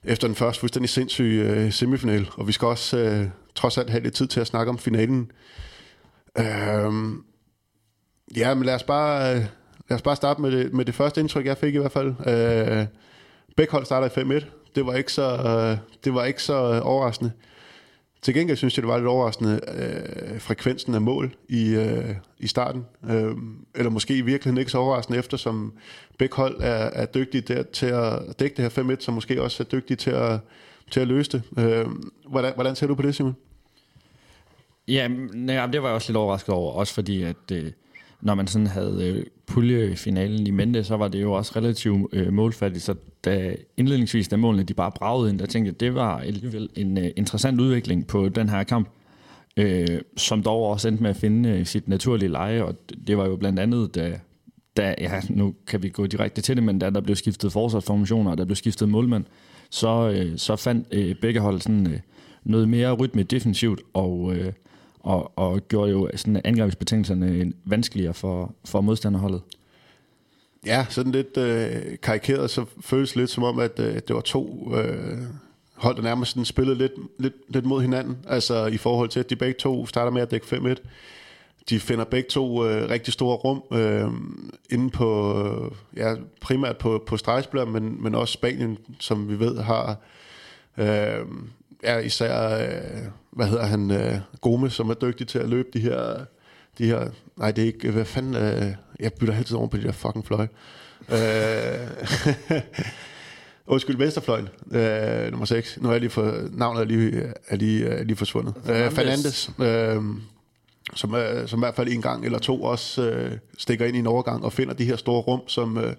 [0.05, 2.29] efter den første fuldstændig sindssyge øh, semifinal.
[2.35, 5.31] Og vi skal også øh, trods alt have lidt tid til at snakke om finalen.
[6.39, 6.93] Øh,
[8.37, 9.37] ja, men lad os bare...
[9.37, 9.45] Øh,
[9.89, 12.09] Lad os bare starte med det, med det første indtryk, jeg fik i hvert fald.
[12.09, 12.87] Øh,
[13.57, 14.45] begge hold starter i 5-1.
[14.75, 17.33] Det var ikke så, øh, det var ikke så øh, overraskende.
[18.23, 22.47] Til gengæld synes jeg, det var lidt overraskende øh, frekvensen af mål i, øh, i
[22.47, 22.87] starten.
[23.11, 23.37] Øh,
[23.75, 25.73] eller måske i virkeligheden ikke så overraskende, eftersom
[26.19, 29.63] begge hold er, er dygtige der, til at dække det her 5-1, så måske også
[29.63, 30.41] er dygtige til at,
[30.91, 31.43] til at løse det.
[31.59, 31.87] Øh,
[32.29, 33.37] hvordan, hvordan ser du på det, Simon?
[34.89, 37.37] Ja, nej, det var jeg også lidt overrasket over, også fordi at...
[37.53, 37.73] Øh
[38.23, 42.33] når man sådan havde øh, puljefinalen i mente, så var det jo også relativt øh,
[42.33, 42.85] målfattigt.
[42.85, 42.95] Så
[43.25, 46.99] da indledningsvis, da målene de bare bragede ind, der tænkte jeg, det var alligevel en
[46.99, 48.89] øh, interessant udvikling på den her kamp,
[49.57, 52.75] øh, som dog også endte med at finde øh, sit naturlige leje, og
[53.07, 54.19] det var jo blandt andet, da,
[54.77, 58.31] da, ja, nu kan vi gå direkte til det, men da der blev skiftet forsvarsformationer,
[58.31, 59.25] og der blev skiftet målmand,
[59.71, 62.01] så, øh, så fandt øh, begge hold sådan øh,
[62.45, 64.53] noget mere rytme defensivt, og øh,
[65.03, 69.43] og, og gjorde jo sådan angrebsbetingelserne vanskeligere for, for modstanderholdet.
[70.67, 74.21] Ja, sådan lidt øh, karikeret, så føles det lidt som om, at øh, det var
[74.21, 75.19] to øh,
[75.75, 78.19] hold, der nærmest sådan spillede lidt, lidt, lidt mod hinanden.
[78.29, 80.75] Altså i forhold til, at de begge to starter med at dække 5-1.
[81.69, 84.11] De finder begge to øh, rigtig store rum øh,
[84.71, 89.59] inde på, øh, ja, primært på, på stregsblad, men, men også Spanien, som vi ved
[89.59, 89.97] har
[90.79, 91.27] øh,
[91.83, 95.81] er især, øh, hvad hedder han, øh, Gome, som er dygtig til at løbe de
[95.81, 96.25] her,
[96.79, 99.83] de her, nej det er ikke, hvad fanden, øh, jeg bytter altid over på de
[99.83, 100.47] der fucking fløj.
[101.13, 102.61] Øh,
[103.67, 105.79] Undskyld, Vesterfløjen, øh, nummer 6.
[105.81, 108.55] Nu er jeg lige for, navnet er lige, er lige, er lige forsvundet.
[108.71, 110.03] Øh, Fernandes, øh,
[110.95, 113.99] som, øh, som i hvert fald en gang eller to også øh, stikker ind i
[113.99, 115.95] en overgang og finder de her store rum, som, øh,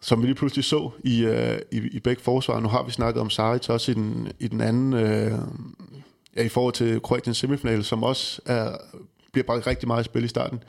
[0.00, 2.60] som vi lige pludselig så i, øh, i, i begge forsvar.
[2.60, 5.32] Nu har vi snakket om Saric også i den, i den anden, øh,
[6.36, 8.76] ja, i forhold til Kroatiens semifinal, som også er,
[9.32, 10.62] bliver bare rigtig meget i spil i starten.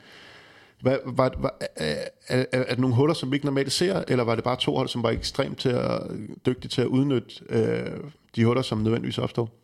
[0.80, 4.24] Hvad, var, var, er, er, er det nogle huller, som vi ikke normalt ser, eller
[4.24, 6.00] var det bare to hold, som var ekstremt til at,
[6.46, 8.00] dygtige til at udnytte øh,
[8.36, 9.59] de huller, som nødvendigvis opstår?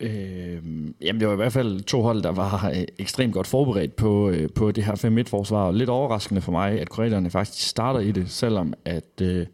[0.00, 0.62] Øh,
[1.00, 4.30] jamen, det var i hvert fald to hold, der var øh, ekstremt godt forberedt på,
[4.30, 5.72] øh, på det her 5-1-forsvar.
[5.72, 9.46] Lidt overraskende for mig, at koreanerne faktisk starter i det, selvom at, øh,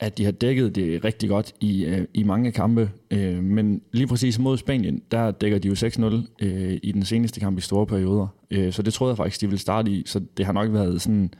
[0.00, 2.90] at de har dækket det rigtig godt i, øh, i mange kampe.
[3.10, 7.40] Øh, men lige præcis mod Spanien, der dækker de jo 6-0 øh, i den seneste
[7.40, 8.26] kamp i store perioder.
[8.50, 10.02] Øh, så det troede jeg faktisk, de ville starte i.
[10.06, 11.30] Så det har nok været sådan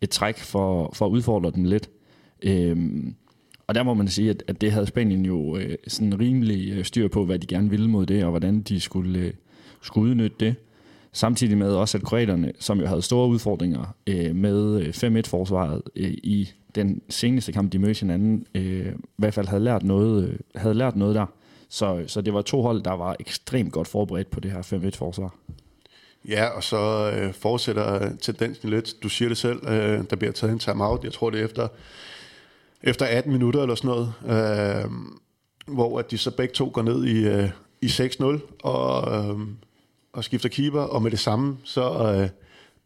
[0.00, 1.90] et træk for, for at udfordre dem lidt.
[2.42, 2.76] Øh,
[3.70, 6.84] og der må man sige, at, at det havde Spanien jo øh, sådan rimelig øh,
[6.84, 9.32] styr på, hvad de gerne ville mod det, og hvordan de skulle, øh,
[9.82, 10.54] skulle udnytte det.
[11.12, 16.10] Samtidig med også, at kroaterne, som jo havde store udfordringer øh, med 5-1-forsvaret øh, øh,
[16.10, 20.38] i den seneste kamp, de mødte hinanden, øh, i hvert fald havde lært noget, øh,
[20.54, 21.26] havde lært noget der.
[21.68, 25.34] Så, så det var to hold, der var ekstremt godt forberedt på det her 5-1-forsvar.
[26.28, 29.02] Ja, og så øh, fortsætter tendensen lidt.
[29.02, 31.04] Du siger det selv, øh, der bliver taget en timeout.
[31.04, 31.68] Jeg tror, det er efter
[32.82, 34.90] efter 18 minutter eller sådan noget, øh,
[35.74, 37.50] hvor at de så begge to går ned i, øh,
[37.82, 38.24] i 6-0
[38.62, 39.46] og, øh,
[40.12, 42.28] og skifter keeper, og med det samme, så, øh,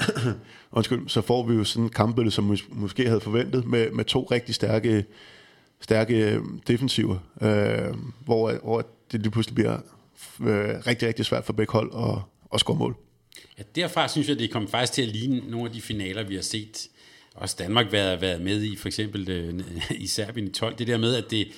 [0.77, 4.05] undskyld, så får vi jo sådan en kampbillede, som vi måske havde forventet, med, med
[4.05, 5.05] to rigtig stærke,
[5.81, 9.79] stærke øhm, defensiver, øh, hvor, hvor det lige pludselig bliver
[10.41, 12.23] øh, rigtig, rigtig svært for begge hold at,
[12.55, 12.97] at score mål.
[13.59, 16.35] Ja, derfra synes jeg, det kommer faktisk til at ligne nogle af de finaler, vi
[16.35, 16.89] har set
[17.35, 19.61] også Danmark været, været med i, for eksempel øh,
[20.05, 20.78] i Serbien i 12.
[20.78, 21.49] Det der med, at det,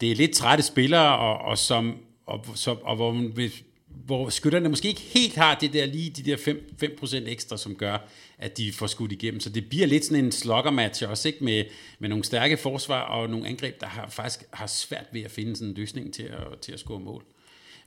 [0.00, 3.62] det er lidt trætte spillere, og, og, som, og, så, og hvor, hvis,
[4.06, 7.74] hvor skytterne måske ikke helt har det der lige de der 5, 5% ekstra, som
[7.76, 8.08] gør,
[8.38, 9.40] at de får skudt igennem.
[9.40, 11.44] Så det bliver lidt sådan en sloggermatch også, ikke?
[11.44, 11.64] Med,
[11.98, 15.56] med nogle stærke forsvar og nogle angreb, der har, faktisk har svært ved at finde
[15.56, 17.24] sådan en løsning til at, til at score mål.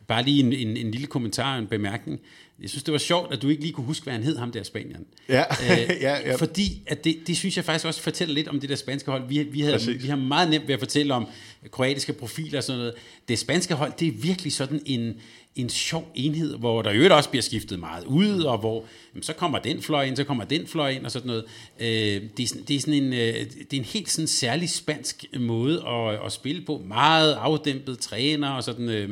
[0.08, 2.22] Bare lige en, en, en lille kommentar, en bemærkning.
[2.62, 4.52] Jeg synes, det var sjovt, at du ikke lige kunne huske, hvad han hed, ham
[4.52, 5.06] der Spanien.
[5.30, 6.36] Ja, øh, ja, ja.
[6.36, 9.28] Fordi at det, det synes jeg faktisk også fortæller lidt om det der spanske hold.
[9.28, 11.28] Vi, vi, havde, vi har meget nemt ved at fortælle om
[11.72, 12.94] kroatiske profiler og sådan noget.
[13.28, 15.14] Det spanske hold, det er virkelig sådan en,
[15.56, 19.34] en sjov enhed, hvor der jo også bliver skiftet meget ud, og hvor jamen, så
[19.34, 21.44] kommer den fløj ind, så kommer den fløj ind, og sådan noget.
[21.80, 23.34] Øh, det, er sådan, det, er sådan en, øh,
[23.72, 26.84] det er en helt sådan særlig spansk måde at, at spille på.
[26.88, 28.90] Meget afdæmpet træner, og sådan...
[28.90, 29.10] Øh,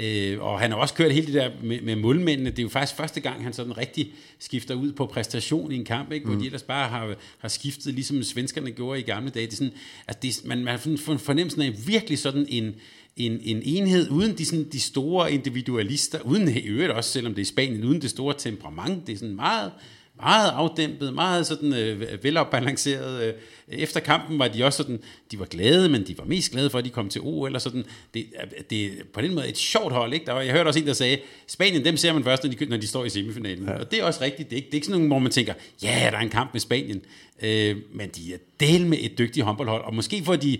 [0.00, 2.50] Øh, og han har også kørt hele det der med, med målmændene.
[2.50, 5.84] Det er jo faktisk første gang, han sådan rigtig skifter ud på præstation i en
[5.84, 6.26] kamp, ikke?
[6.26, 6.40] hvor mm.
[6.40, 9.46] de ellers bare har, har skiftet, ligesom svenskerne gjorde i gamle dage.
[9.46, 9.72] Det er sådan,
[10.06, 12.74] at det, man, man har fornemmelsen af virkelig sådan en,
[13.16, 17.42] en, en enhed, uden de, sådan, de store individualister, uden i øvrigt også, selvom det
[17.42, 19.06] er Spanien, uden det store temperament.
[19.06, 19.72] Det er sådan meget,
[20.20, 23.24] meget afdæmpet, meget sådan øh, velopbalanceret.
[23.24, 23.34] Øh.
[23.68, 25.00] Efter kampen var de også sådan,
[25.30, 27.58] de var glade, men de var mest glade for, at de kom til OL eller
[27.58, 27.84] sådan.
[28.14, 28.26] Det,
[28.70, 30.26] det er på den måde et sjovt hold, ikke?
[30.26, 32.66] Der var, jeg hørte også en, der sagde, Spanien, dem ser man først, når de,
[32.66, 33.64] når de står i semifinalen.
[33.64, 33.78] Ja.
[33.78, 34.50] Og det er også rigtigt.
[34.50, 36.30] Det er, ikke, det er ikke sådan noget, hvor man tænker, ja, der er en
[36.30, 37.00] kamp med Spanien.
[37.42, 40.58] Øh, men de er del med et dygtigt håndboldhold, og måske får de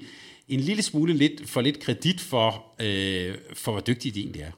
[0.48, 4.50] en lille smule lidt for lidt kredit for, øh, for hvor dygtige de egentlig er.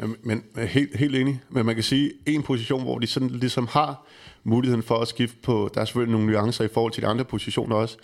[0.00, 1.40] Ja, men helt, helt enig.
[1.50, 4.06] Men man kan sige, en position, hvor de sådan ligesom har
[4.44, 7.24] muligheden for at skifte på, der er selvfølgelig nogle nuancer i forhold til de andre
[7.24, 7.96] positioner også,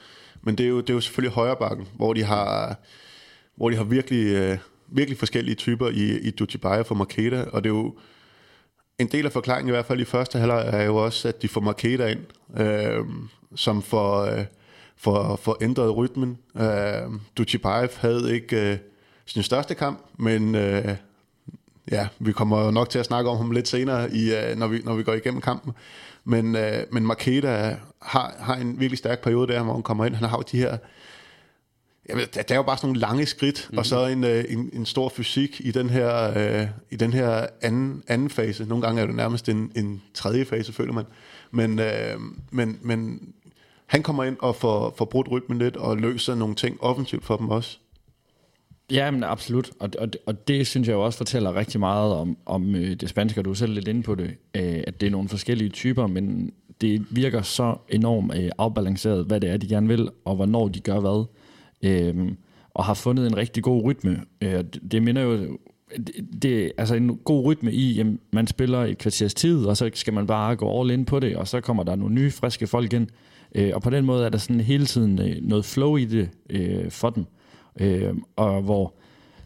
[0.43, 2.76] men det er jo, det er jo selvfølgelig højre bakken, hvor de har,
[3.57, 4.59] hvor de har virkelig, øh,
[4.89, 7.95] virkelig forskellige typer i, i Dutibaya for Makeda, og det er jo
[8.99, 11.49] en del af forklaringen i hvert fald i første halvleg er jo også, at de
[11.49, 12.20] får Makeda ind,
[12.61, 13.05] øh,
[13.55, 14.45] som får, øh,
[14.97, 16.39] får, får ændret rytmen.
[16.57, 18.78] Øh, Dutibaya havde ikke øh,
[19.26, 20.97] sin største kamp, men øh,
[21.91, 24.80] ja, vi kommer nok til at snakke om ham lidt senere, i, øh, når, vi,
[24.84, 25.72] når vi går igennem kampen.
[26.29, 30.14] Men, øh, men Makeda har, har en virkelig stærk periode der, hvor han kommer ind.
[30.14, 30.76] Han har jo de her...
[32.09, 33.79] Jeg ved, der er jo bare sådan nogle lange skridt, mm-hmm.
[33.79, 37.47] og så en, øh, en, en stor fysik i den her, øh, i den her
[37.62, 38.64] anden, anden fase.
[38.64, 41.05] Nogle gange er det nærmest en, en tredje fase, føler man.
[41.51, 42.20] Men, øh,
[42.51, 43.20] men, men
[43.87, 47.37] han kommer ind og får, får brudt rytmen lidt, og løser nogle ting offensivt for
[47.37, 47.79] dem også.
[48.93, 49.70] Ja, men absolut.
[49.78, 53.09] Og, og, og det synes jeg jo også fortæller rigtig meget om, om øh, det
[53.09, 55.70] spanske, og du er selv lidt inde på det, øh, at det er nogle forskellige
[55.70, 60.36] typer, men det virker så enormt øh, afbalanceret, hvad det er, de gerne vil, og
[60.36, 61.26] hvornår de gør hvad.
[61.82, 62.32] Øh,
[62.74, 64.20] og har fundet en rigtig god rytme.
[64.41, 65.59] Øh, det, det minder jo
[65.97, 69.91] det, det, altså en god rytme i, at man spiller et kvarters tid, og så
[69.95, 72.66] skal man bare gå all in på det, og så kommer der nogle nye, friske
[72.66, 73.07] folk ind.
[73.55, 76.30] Øh, og på den måde er der sådan hele tiden øh, noget flow i det
[76.51, 77.24] øh, for dem.
[77.81, 78.95] Øh, og hvor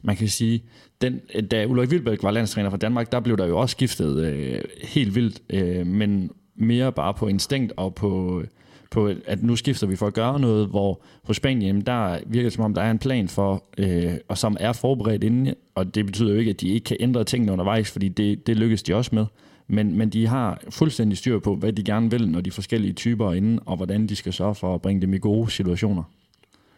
[0.03, 0.63] man kan sige,
[1.01, 1.21] den,
[1.51, 5.15] da Ulrik Vilbæk var landstræner for Danmark, der blev der jo også skiftet øh, helt
[5.15, 8.43] vildt, øh, men mere bare på instinkt og på,
[8.91, 12.53] på, at nu skifter vi for at gøre noget, hvor hos Spanien, der virker det
[12.53, 16.07] som om, der er en plan for, øh, og som er forberedt inden, og det
[16.07, 18.95] betyder jo ikke, at de ikke kan ændre tingene undervejs, fordi det, det lykkes de
[18.95, 19.27] også med.
[19.69, 23.31] Men, men de har fuldstændig styr på, hvad de gerne vil, når de forskellige typer
[23.31, 26.03] er inde, og hvordan de skal sørge for at bringe dem i gode situationer.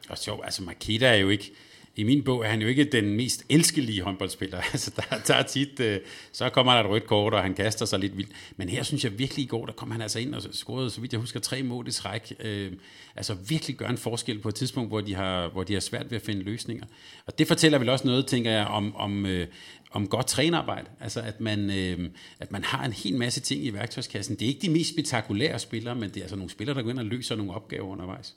[0.09, 1.53] Og så, altså Makeda er jo ikke,
[1.97, 4.61] i min bog er han jo ikke den mest elskelige håndboldspiller.
[4.73, 6.01] Altså, der, der er tit, øh,
[6.33, 8.31] så kommer der et rødt kort, og han kaster sig lidt vildt.
[8.57, 11.01] Men her synes jeg virkelig i går, der kom han altså ind og scorede, så
[11.01, 12.33] vidt jeg husker, tre mål i træk.
[12.41, 12.73] Øh,
[13.17, 16.11] altså virkelig gør en forskel på et tidspunkt, hvor de, har, hvor de har svært
[16.11, 16.87] ved at finde løsninger.
[17.27, 19.47] Og det fortæller vel også noget, tænker jeg, om, om, øh,
[19.91, 20.87] om godt trænerarbejde.
[21.01, 24.37] Altså at man, øh, at man har en hel masse ting i værktøjskassen.
[24.37, 26.91] Det er ikke de mest spektakulære spillere, men det er altså nogle spillere, der går
[26.91, 28.35] ind og løser nogle opgaver undervejs.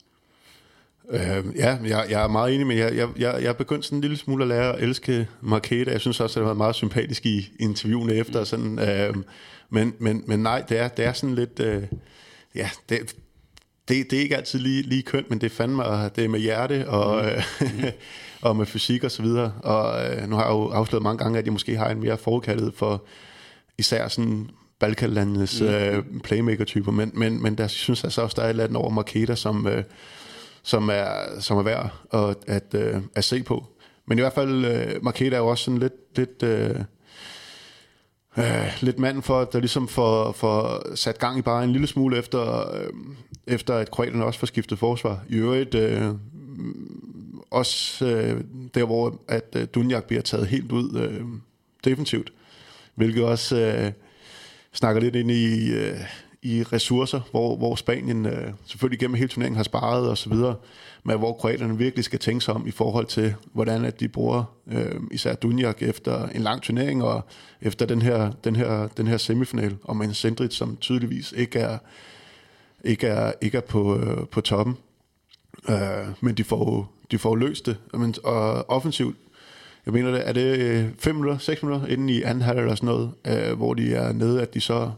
[1.10, 2.92] Øh, ja, jeg, jeg er meget enig med jer.
[2.94, 5.90] Jeg, jeg, jeg er begyndt sådan en lille smule at lære at elske Marketa.
[5.90, 8.44] Jeg synes også, at det har været meget sympatisk i interviewene efter.
[8.44, 9.14] Sådan, øh,
[9.70, 11.60] men, men, men nej, det er, det er sådan lidt...
[11.60, 11.82] Øh,
[12.54, 13.14] ja, det,
[13.88, 15.82] det, det er ikke altid lige, lige kønt, men det er fandme,
[16.16, 17.24] det er med hjerte og,
[17.60, 17.66] mm.
[17.66, 17.92] øh,
[18.48, 19.52] og med fysik og så videre.
[19.62, 22.16] Og øh, nu har jeg jo afsløret mange gange, at jeg måske har en mere
[22.16, 23.04] forkaldet for
[23.78, 25.66] især sådan Balkanlandenes mm.
[25.66, 28.76] øh, playmaker-typer, men, men, men der synes jeg så også, der er et eller andet
[28.76, 29.66] over Marketa, som...
[29.66, 29.84] Øh,
[30.62, 33.66] som er, som er værd at, at, at, at se på.
[34.06, 36.80] Men i hvert fald, øh, Marketa er jo også sådan lidt, lidt, øh,
[38.38, 42.18] øh, lidt mand for, der ligesom får, får sat gang i bare en lille smule
[42.18, 42.90] efter, øh,
[43.46, 45.24] efter at kroaterne også får skiftet forsvar.
[45.28, 46.14] I øvrigt øh,
[47.50, 48.40] også øh,
[48.74, 51.24] der, hvor at øh, Dunjak bliver taget helt ud øh,
[51.84, 52.32] defensivt,
[52.94, 53.56] hvilket også...
[53.56, 53.92] Øh,
[54.72, 56.00] snakker lidt ind i, øh,
[56.42, 60.54] i ressourcer, hvor, hvor Spanien øh, selvfølgelig gennem hele turneringen har sparet og så videre,
[61.04, 64.44] men hvor kroaterne virkelig skal tænke sig om i forhold til, hvordan at de bruger
[64.72, 67.20] øh, især Dunjak efter en lang turnering og
[67.60, 71.58] efter den her, den her, den her semifinal, og med en Sendrit, som tydeligvis ikke
[71.58, 71.78] er,
[72.84, 74.76] ikke er, ikke er på, øh, på toppen.
[75.68, 75.76] Øh,
[76.20, 77.76] men de får, de får løst det.
[77.94, 79.16] Men, og offensivt,
[79.86, 82.74] jeg mener det, er det øh, 5 minutter, 6 minutter inden i anden halvdel eller
[82.74, 84.90] sådan noget, øh, hvor de er nede, at de så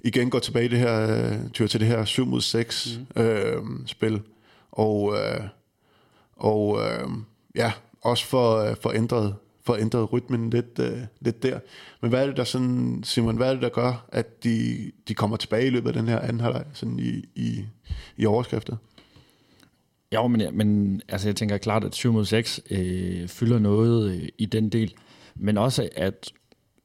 [0.00, 1.24] igen går tilbage det her,
[1.60, 3.22] øh, til det her 7 mod 6 mm.
[3.22, 4.22] øh, spil.
[4.70, 5.40] Og, øh,
[6.36, 7.08] og øh,
[7.54, 7.72] ja,
[8.02, 9.34] også for, øh, for ændret
[9.68, 11.60] for ændret rytmen lidt, øh, lidt der.
[12.00, 15.14] Men hvad er det der sådan, Simon, hvad er det der gør, at de, de
[15.14, 17.64] kommer tilbage i løbet af den her anden halvleg, sådan i, i,
[18.16, 18.78] i overskriftet?
[20.12, 24.28] Ja, men, men altså, jeg tænker klart, at 7 mod 6 øh, fylder noget øh,
[24.38, 24.94] i den del,
[25.34, 26.32] men også at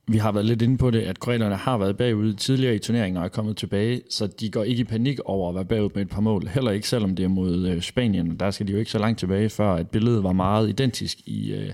[0.08, 3.18] vi har været lidt inde på det, at kroaterne har været bagud tidligere i turneringen
[3.18, 6.02] og er kommet tilbage, så de går ikke i panik over at være bagud med
[6.02, 6.48] et par mål.
[6.48, 8.36] Heller ikke selvom det er mod øh, Spanien.
[8.40, 11.54] Der skal de jo ikke så langt tilbage, før at billedet var meget identisk i,
[11.54, 11.72] øh,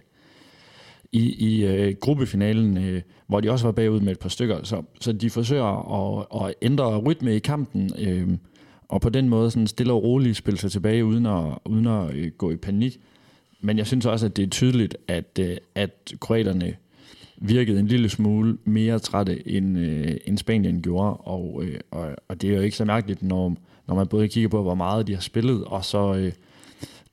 [1.11, 4.63] i, i øh, gruppefinalen, øh, hvor de også var bagud med et par stykker.
[4.63, 8.27] Så, så de forsøger at, at ændre rytme i kampen, øh,
[8.89, 12.15] og på den måde sådan stille og roligt spille sig tilbage, uden at, uden at
[12.15, 12.99] øh, gå i panik.
[13.61, 16.75] Men jeg synes også, at det er tydeligt, at, øh, at kroaterne
[17.41, 21.17] virkede en lille smule mere trætte, end, øh, end Spanien gjorde.
[21.17, 23.55] Og, øh, og, og det er jo ikke så mærkeligt, når,
[23.87, 26.31] når man både kigger på, hvor meget de har spillet, og så øh,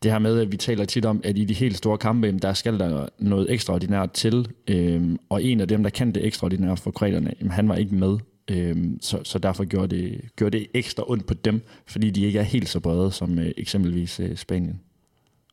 [0.03, 2.55] det her med, at vi taler tit om, at i de helt store kampe, der
[2.55, 4.49] skal der noget ekstraordinært til.
[4.69, 8.19] Øh, og en af dem, der kan det ekstraordinært for krederne, han var ikke med.
[8.51, 12.39] Øh, så, så derfor gjorde det, gjorde det ekstra ondt på dem, fordi de ikke
[12.39, 14.81] er helt så brede som øh, eksempelvis øh, Spanien.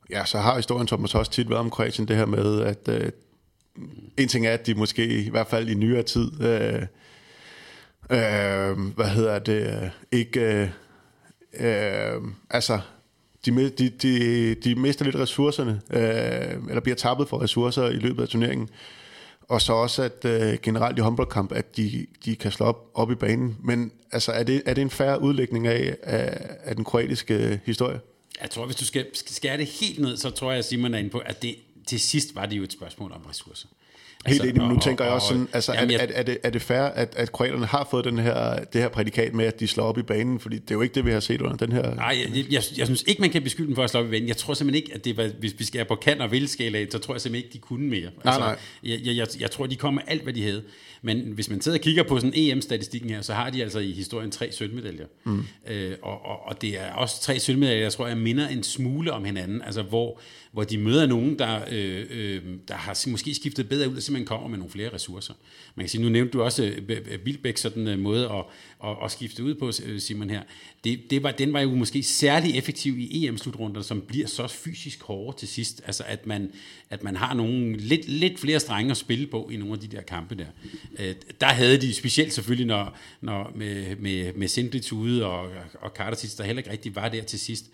[0.10, 3.10] Ja, så har historien Thomas også tit været om Kroatien det her med, at øh,
[4.18, 6.82] en ting er, at de måske i hvert fald i nyere tid, øh,
[8.10, 10.70] øh, hvad hedder det, ikke, øh,
[11.60, 12.80] øh, altså,
[13.46, 18.22] de, de, de, de mister lidt ressourcerne, øh, eller bliver tappet for ressourcer i løbet
[18.22, 18.70] af turneringen.
[19.42, 23.12] Og så også, at øh, generelt i håndboldkamp, at de, de kan slå op, op
[23.12, 23.58] i banen.
[23.64, 28.00] Men altså, er det, er det en færre udlægning af, af, af den kroatiske historie?
[28.42, 30.98] Jeg tror, hvis du skal skære det helt ned, så tror jeg, at Simon er
[30.98, 31.56] inde på, at det
[31.88, 33.68] til sidst var det jo et spørgsmål om ressourcer.
[34.26, 36.24] Helt altså, enig, men nu og, tænker jeg også sådan, altså, jamen, er, er, er,
[36.24, 39.46] det, er det fair, at, at kroaterne har fået den her, det her prædikat med,
[39.46, 40.40] at de slår op i banen?
[40.40, 41.96] Fordi det er jo ikke det, vi har set under den her...
[41.96, 44.06] Nej, jeg, jeg, jeg, jeg synes ikke, man kan beskylde dem for at slå op
[44.06, 44.28] i banen.
[44.28, 46.86] Jeg tror simpelthen ikke, at det var, hvis vi skal på kan og vil skala,
[46.90, 48.10] så tror jeg simpelthen ikke, de kunne mere.
[48.26, 48.58] Altså, nej, nej.
[48.84, 50.64] Jeg, jeg, jeg, jeg tror, de kom med alt, hvad de havde.
[51.02, 53.92] Men hvis man sidder og kigger på sådan EM-statistikken her, så har de altså i
[53.92, 55.06] historien tre sølvmedaljer.
[55.24, 55.46] Mm.
[55.68, 59.12] Øh, og, og, og det er også tre sølvmedaljer, jeg tror, jeg minder en smule
[59.12, 59.62] om hinanden.
[59.62, 60.20] Altså, hvor
[60.54, 64.28] hvor de møder nogen, der, øh, øh, der har måske skiftet bedre ud, og simpelthen
[64.28, 65.34] kommer med nogle flere ressourcer.
[65.76, 68.46] Man kan sige, nu nævnte du også øh, sådan en måde at,
[68.84, 70.42] at, at skifte ud på, øh, Simon her.
[70.84, 75.04] Det, det var, den var jo måske særlig effektiv i EM-slutrunder, som bliver så fysisk
[75.04, 75.82] hårde til sidst.
[75.86, 76.52] Altså at man,
[76.90, 79.88] at man har nogle lidt, lidt flere strenge at spille på i nogle af de
[79.88, 80.48] der kampe der.
[81.00, 85.50] Øh, der havde de specielt selvfølgelig, når, når med, med, med Sindrits ude og,
[85.82, 87.66] og Carter der heller ikke rigtig var der til sidst,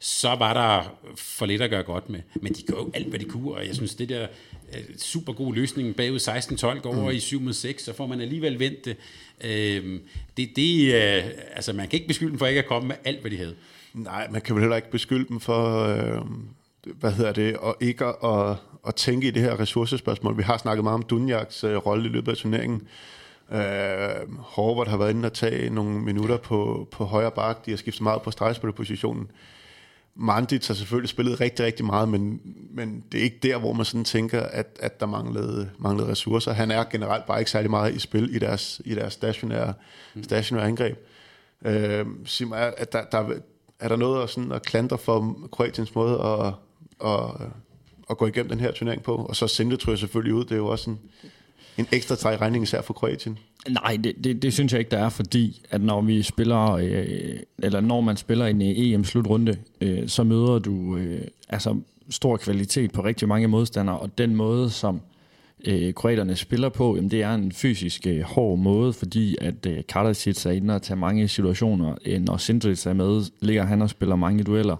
[0.00, 2.20] så var der for lidt at gøre godt med.
[2.42, 4.26] Men de gør jo alt, hvad de kunne, og jeg synes, det der
[4.68, 6.18] uh, super god løsning bagud
[6.76, 7.16] 16-12 går over mm.
[7.16, 8.96] i 7 6, så får man alligevel vendt det.
[9.44, 10.00] Uh,
[10.36, 13.20] det, det uh, altså, man kan ikke beskylde dem for ikke at komme med alt,
[13.20, 13.54] hvad de havde.
[13.94, 15.86] Nej, man kan vel heller ikke beskylde dem for,
[16.16, 16.26] uh,
[17.00, 18.56] hvad hedder det, og ikke at,
[18.88, 20.36] at tænke i det her ressourcespørgsmål.
[20.36, 22.88] Vi har snakket meget om Dunjaks uh, rolle i løbet af turneringen.
[23.48, 27.66] Uh, Horvath har været inde og tage nogle minutter på, på højre bak.
[27.66, 29.22] De har skiftet meget på stregspillerpositionen.
[29.22, 29.57] positionen
[30.20, 32.40] Mandit har selvfølgelig spillet rigtig, rigtig meget, men,
[32.70, 36.52] men det er ikke der, hvor man sådan tænker, at, at der manglede, manglede ressourcer.
[36.52, 39.74] Han er generelt bare ikke særlig meget i spil i deres, i deres stationære,
[40.14, 40.22] mm.
[40.22, 40.98] stationære angreb.
[41.64, 43.30] Øh, sig mig, at der, der,
[43.80, 46.54] er der noget at, sådan, at klandre for Kroatiens måde at,
[47.10, 47.48] at,
[48.10, 49.16] at gå igennem den her turnering på?
[49.16, 51.00] Og så Sinde tror jeg selvfølgelig ud, det er jo også en,
[51.78, 53.38] en ekstra træk regning især for Kroatien.
[53.68, 57.38] Nej, det, det, det synes jeg ikke, der er, fordi at når vi spiller, øh,
[57.58, 61.76] eller når man spiller en øh, EM-slutrunde, øh, så møder du øh, altså
[62.10, 65.00] stor kvalitet på rigtig mange modstandere, og den måde, som
[65.64, 69.78] øh, kroaterne spiller på, jamen, det er en fysisk øh, hård måde, fordi at øh,
[69.88, 71.94] Kardasic er inde og tager mange situationer.
[72.06, 74.76] Øh, når Sindrits er med, ligger han og spiller mange dueller.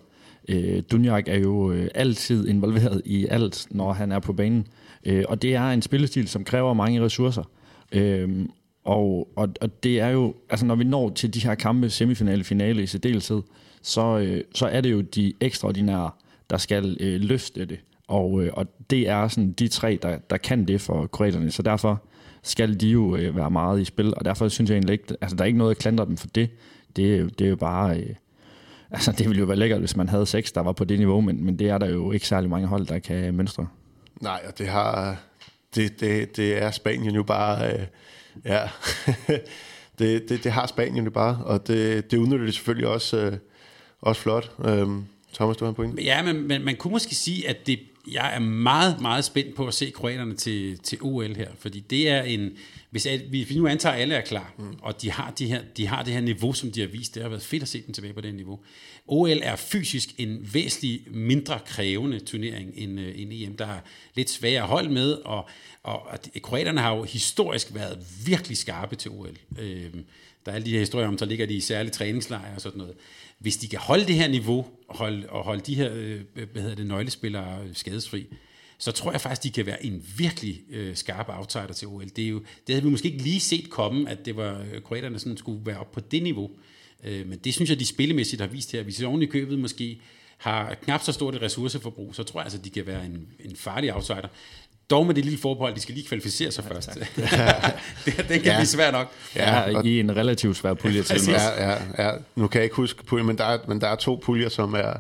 [0.49, 4.67] Øh, Dunjak er jo øh, altid involveret i alt, når han er på banen.
[5.05, 7.51] Øh, og det er en spillestil, som kræver mange ressourcer.
[7.93, 8.47] Øh,
[8.85, 12.45] og, og, og det er jo, altså når vi når til de her kampe, semifinale,
[12.45, 13.43] finale i særdeleshed,
[13.83, 16.11] så, øh, så er det jo de ekstraordinære,
[16.51, 17.79] der skal øh, løfte det.
[18.09, 21.51] Og, øh, og det er sådan de tre, der, der kan det for kroaterne.
[21.51, 22.03] Så derfor
[22.43, 25.37] skal de jo øh, være meget i spil, og derfor synes jeg egentlig ikke, altså
[25.37, 26.51] der er ikke noget at klandre dem for det.
[26.97, 28.15] Det, det er jo bare, øh,
[28.91, 31.21] altså det ville jo være lækkert, hvis man havde seks, der var på det niveau,
[31.21, 33.67] men, men det er der jo ikke særlig mange hold, der kan mønstre.
[34.21, 35.17] Nej, og det har
[35.75, 37.87] det, det, det er Spanien jo bare øh,
[38.45, 38.69] ja.
[39.99, 43.39] det, det, det har Spanien jo bare, og det, det udnytter de selvfølgelig også øh,
[44.01, 44.53] også flot.
[44.65, 45.05] Øhm,
[45.35, 46.01] Thomas, du har en point?
[46.05, 47.81] Ja, men, men man kunne måske sige, at det,
[48.13, 52.09] jeg er meget, meget spændt på at se kroaterne til, til OL her, fordi det
[52.09, 52.51] er en,
[52.91, 54.77] hvis at, vi vi nu antager, at alle er klar, mm.
[54.83, 57.23] og de har, de, her, de har det her niveau, som de har vist, det
[57.23, 58.61] har været fedt at se dem tilbage på det niveau.
[59.09, 63.57] OL er fysisk en væsentlig mindre krævende turnering end, øh, end EM.
[63.57, 63.81] Der er
[64.15, 65.49] lidt sværere hold med, og,
[65.83, 69.37] og, og kroaterne har jo historisk været virkelig skarpe til OL.
[69.59, 69.91] Øh,
[70.47, 72.79] der er alle de her historier om, så ligger de i særlige træningslejre og sådan
[72.79, 72.95] noget.
[73.39, 76.63] Hvis de kan holde det her niveau, og holde, og holde de her øh, hvad
[76.63, 78.27] hedder det, nøglespillere skadesfri,
[78.79, 82.09] så tror jeg faktisk, de kan være en virkelig øh, skarp outsider til OL.
[82.17, 84.83] Det, er jo, det havde vi måske ikke lige set komme, at det var øh,
[84.83, 86.51] kroaterne sådan skulle være op på det niveau.
[86.51, 88.83] Øh, men det synes jeg, de spillemæssigt har vist her.
[88.83, 90.01] Hvis de oven i købet måske
[90.39, 93.57] har knap så stort et ressourceforbrug, så tror jeg altså, de kan være en, en
[93.57, 94.29] farlig outsider.
[94.91, 96.91] Dog med det lille forbehold, de skal lige kvalificere sig først.
[98.05, 98.57] det, den kan Ja.
[98.59, 99.13] blive svær nok.
[99.37, 101.21] Ja, og- i en relativt svær pulje til.
[101.29, 101.79] Ja, ja,
[102.09, 102.13] ja.
[102.37, 104.75] Nu kan jeg ikke huske puljen, men der er, men der er to puljer, som
[104.75, 104.93] er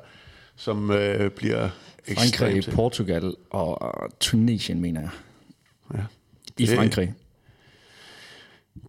[0.56, 1.68] som øh, bliver
[2.14, 5.10] Frankrig, ekstremt- Portugal og Tunesien, mener jeg.
[5.94, 6.00] Ja.
[6.58, 7.14] I Det- Frankrig.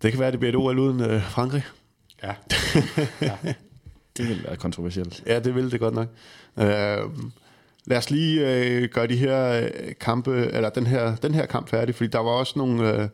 [0.01, 1.63] Det kan være, det bliver et OL uden øh, Frankrig.
[3.21, 3.37] Ja.
[4.17, 5.23] Det vil være kontroversielt.
[5.25, 6.07] Ja, det vil det godt nok.
[6.57, 7.09] Øh,
[7.85, 11.69] lad os lige øh, gøre de her øh, kampe, eller den her, den her kamp
[11.69, 13.09] færdig, fordi der var også nogle, øh,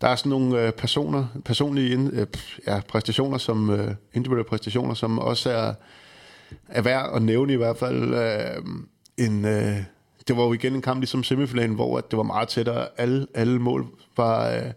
[0.00, 2.26] der er sådan nogle øh, personer, personlige ind, øh,
[2.66, 5.74] ja, præstationer, som øh, individuelle præstationer, som også er,
[6.68, 8.14] er værd at nævne i hvert fald.
[8.14, 8.64] Øh,
[9.16, 9.76] en, øh,
[10.28, 12.88] det var jo igen en kamp ligesom semifinalen, hvor at det var meget tættere.
[12.96, 13.86] Alle, alle mål
[14.16, 14.72] var, øh,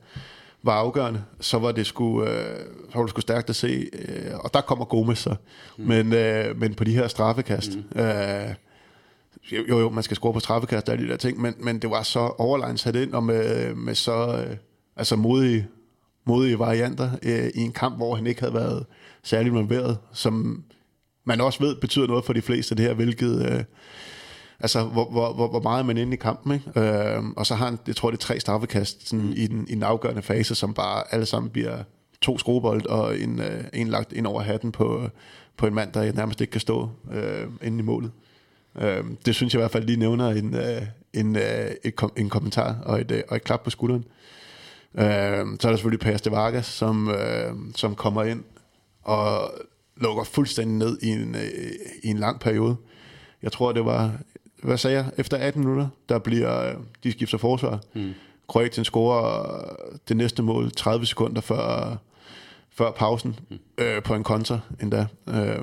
[0.65, 1.23] var afgørende.
[1.39, 2.59] Så var det sgu, øh,
[2.89, 3.89] så var det sgu stærkt at se.
[3.93, 5.35] Øh, og der kommer Gomes så.
[5.77, 5.85] Mm.
[5.85, 7.71] Men, øh, men på de her straffekast...
[7.95, 7.99] Mm.
[7.99, 8.55] Øh,
[9.51, 11.89] jo, jo, man skal score på straffekast og alle de der ting, men, men det
[11.89, 14.57] var så overlegnet sat ind, og med, med så øh,
[14.95, 15.67] altså modige,
[16.25, 18.85] modige varianter øh, i en kamp, hvor han ikke havde været
[19.23, 20.63] særlig involveret, som
[21.25, 23.51] man også ved betyder noget for de fleste det her, hvilket...
[23.51, 23.63] Øh,
[24.59, 26.79] altså, hvor, hvor, hvor, hvor meget er man inde i kampen, ikke?
[26.79, 29.73] Øh, og så har han, jeg tror, det er tre straffekast sådan, i, den, i
[29.73, 31.77] den afgørende fase, som bare alle sammen bliver
[32.21, 35.09] to skruebold og en, øh, en lagt ind over hatten på,
[35.57, 38.11] på en mand, der nærmest ikke kan stå øh, inde i målet.
[38.77, 40.81] Øh, det synes jeg i hvert fald lige nævner en, øh,
[41.13, 44.05] en, øh, et, kom, en kommentar og et, øh, og et klap på skulderen.
[44.97, 45.03] Øh,
[45.59, 48.43] så er der selvfølgelig Paz de Vargas, som, øh, som kommer ind
[49.03, 49.51] og
[49.97, 51.71] lukker fuldstændig ned i en, øh,
[52.03, 52.75] i en lang periode.
[53.43, 54.19] Jeg tror, det var,
[54.65, 57.79] hvad sagde jeg, efter 18 minutter, der bliver, øh, de skifter forsvar.
[57.93, 58.13] Mm.
[58.47, 59.59] Kroatien scorer
[60.07, 61.97] det næste mål 30 sekunder før,
[62.69, 63.57] før pausen mm.
[63.77, 65.05] øh, på en kontra endda.
[65.29, 65.59] Øh,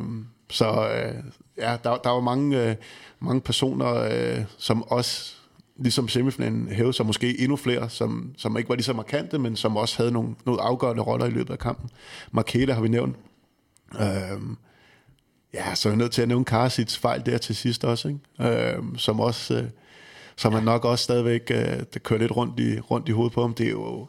[0.50, 1.14] så øh,
[1.58, 2.76] ja, der, der var mange, øh,
[3.20, 5.34] mange personer, øh, som også
[5.76, 9.56] ligesom semifinalen hævede sig måske endnu flere, som, som ikke var lige så markante, men
[9.56, 11.90] som også havde nogle, nogle afgørende roller i løbet af kampen.
[12.32, 13.16] Marketa har vi nævnt.
[14.00, 14.56] Øhm,
[15.54, 18.74] ja, så er jeg nødt til at nævne Karsits fejl der til sidst også, ikke?
[18.74, 19.64] Øhm, som også, øh,
[20.36, 23.40] som han nok også stadigvæk, øh, det kører lidt rundt i, rundt i hovedet på
[23.42, 23.54] ham.
[23.54, 24.06] Det er jo,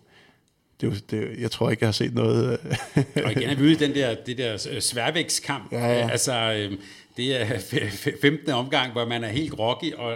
[0.82, 2.60] det er jo det, er- jeg tror ikke, jeg har set noget.
[2.96, 5.72] Øh, Og igen er vi ude i den der, det der øh, sværvægtskamp.
[5.72, 6.10] Ja, ja.
[6.10, 6.78] Altså, øh,
[7.18, 8.50] det er f- f- 15.
[8.50, 10.16] omgang, hvor man er helt groggy, og,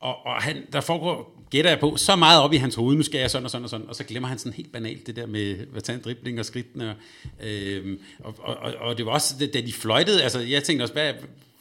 [0.00, 3.02] og, og han, der foregår, gætter jeg på, så meget op i hans hoved, nu
[3.02, 5.16] skal jeg sådan og sådan og sådan, og så glemmer han sådan helt banalt det
[5.16, 6.94] der med at tage en dribling og skridtene.
[7.42, 10.94] Øh, og, og, og, og det var også, da de fløjtede, altså jeg tænkte også,
[10.94, 11.12] hvad,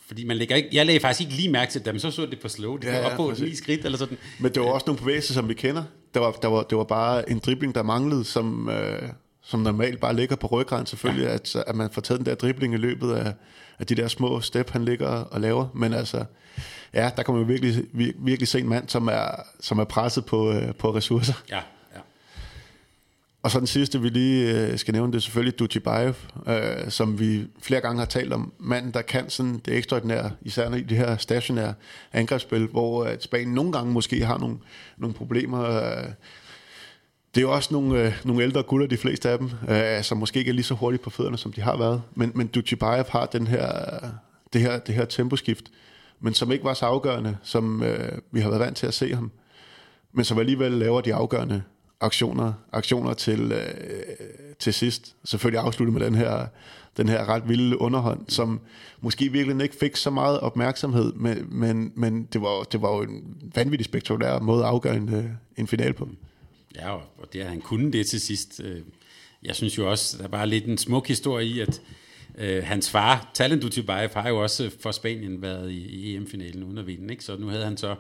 [0.08, 2.40] fordi man lægger ikke, jeg lagde faktisk ikke lige mærke til dem, så så det
[2.40, 4.18] på slow, det Ja, var ja, op på ni skridt eller sådan.
[4.40, 5.84] Men det var også nogle bevægelser, som vi kender.
[6.14, 9.10] Der var, der var, det var bare en dribling, der manglede, som, øh,
[9.44, 11.34] som normalt bare ligger på ryggraden selvfølgelig, ja.
[11.34, 13.34] at, at man får taget den der dribling i løbet af,
[13.80, 15.68] af de der små step, han ligger og laver.
[15.76, 16.26] Men altså,
[16.96, 19.28] ja, der jo virkelig, vir- virkelig se en mand, som er,
[19.60, 21.34] som er presset på, øh, på ressourcer.
[21.50, 21.60] Ja,
[21.96, 22.00] ja.
[23.44, 26.14] Og så den sidste, vi lige øh, skal nævne, det er selvfølgelig Dutjibayev,
[26.48, 28.54] øh, som vi flere gange har talt om.
[28.60, 31.74] Manden, der kan sådan det ekstraordinære, især i det her stationære
[32.14, 34.58] angrebsspil, hvor øh, Spanien nogle gange måske har nogle,
[34.98, 35.64] nogle problemer.
[35.64, 36.08] Øh,
[37.36, 40.18] det er jo også nogle, øh, nogle ældre gutter, de fleste af dem, øh, som
[40.18, 42.02] måske ikke er lige så hurtige på fødderne, som de har været.
[42.16, 44.00] Men, men Dutjibayev har den her,
[44.54, 45.66] det, her, det her temposkift,
[46.20, 49.16] men som ikke var så afgørende, som øh, vi har været vant til at se
[49.16, 49.32] ham
[50.16, 51.64] men som alligevel laver de afgørende
[52.00, 53.66] aktioner, aktioner til, øh,
[54.60, 55.16] til sidst.
[55.24, 56.48] Selvfølgelig afslutte med den her,
[56.98, 58.62] den her ret vilde underhånd, som
[59.02, 63.02] måske virkelig ikke fik så meget opmærksomhed, men, men, men det, var, det var jo
[63.02, 65.26] en vanvittig spektakulær måde at afgøre en, øh,
[65.58, 66.10] en final på.
[66.76, 68.62] Ja, og, det, han kunne det til sidst.
[68.64, 68.82] Øh,
[69.44, 71.82] jeg synes jo også, der var lidt en smuk historie i, at
[72.38, 76.78] øh, hans far, Talent Dutibayev, har jo også for Spanien været i, i EM-finalen uden
[76.78, 77.14] at vinde.
[77.14, 77.24] Ikke?
[77.24, 77.96] Så nu havde han så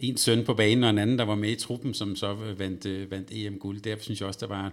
[0.00, 2.86] en søn på banen og en anden, der var med i truppen, som så vandt,
[2.86, 3.80] øh, vandt EM-guld.
[3.80, 4.72] Derfor synes jeg også, der var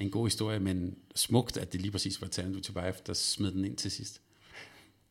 [0.00, 3.64] en god historie, men smukt, at det lige præcis var Talent Dutibayev, der smed den
[3.64, 4.20] ind til sidst.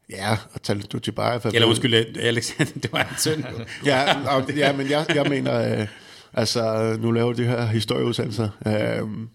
[0.10, 1.42] Ja, og Talent Dutibayev...
[1.54, 3.46] Eller undskyld, Alexander, det var en søn.
[3.86, 5.88] ja, og, ja, men jeg, jeg mener, øh,
[6.34, 8.50] altså, nu laver de her historieudsendelser.
[8.68, 9.28] Øh,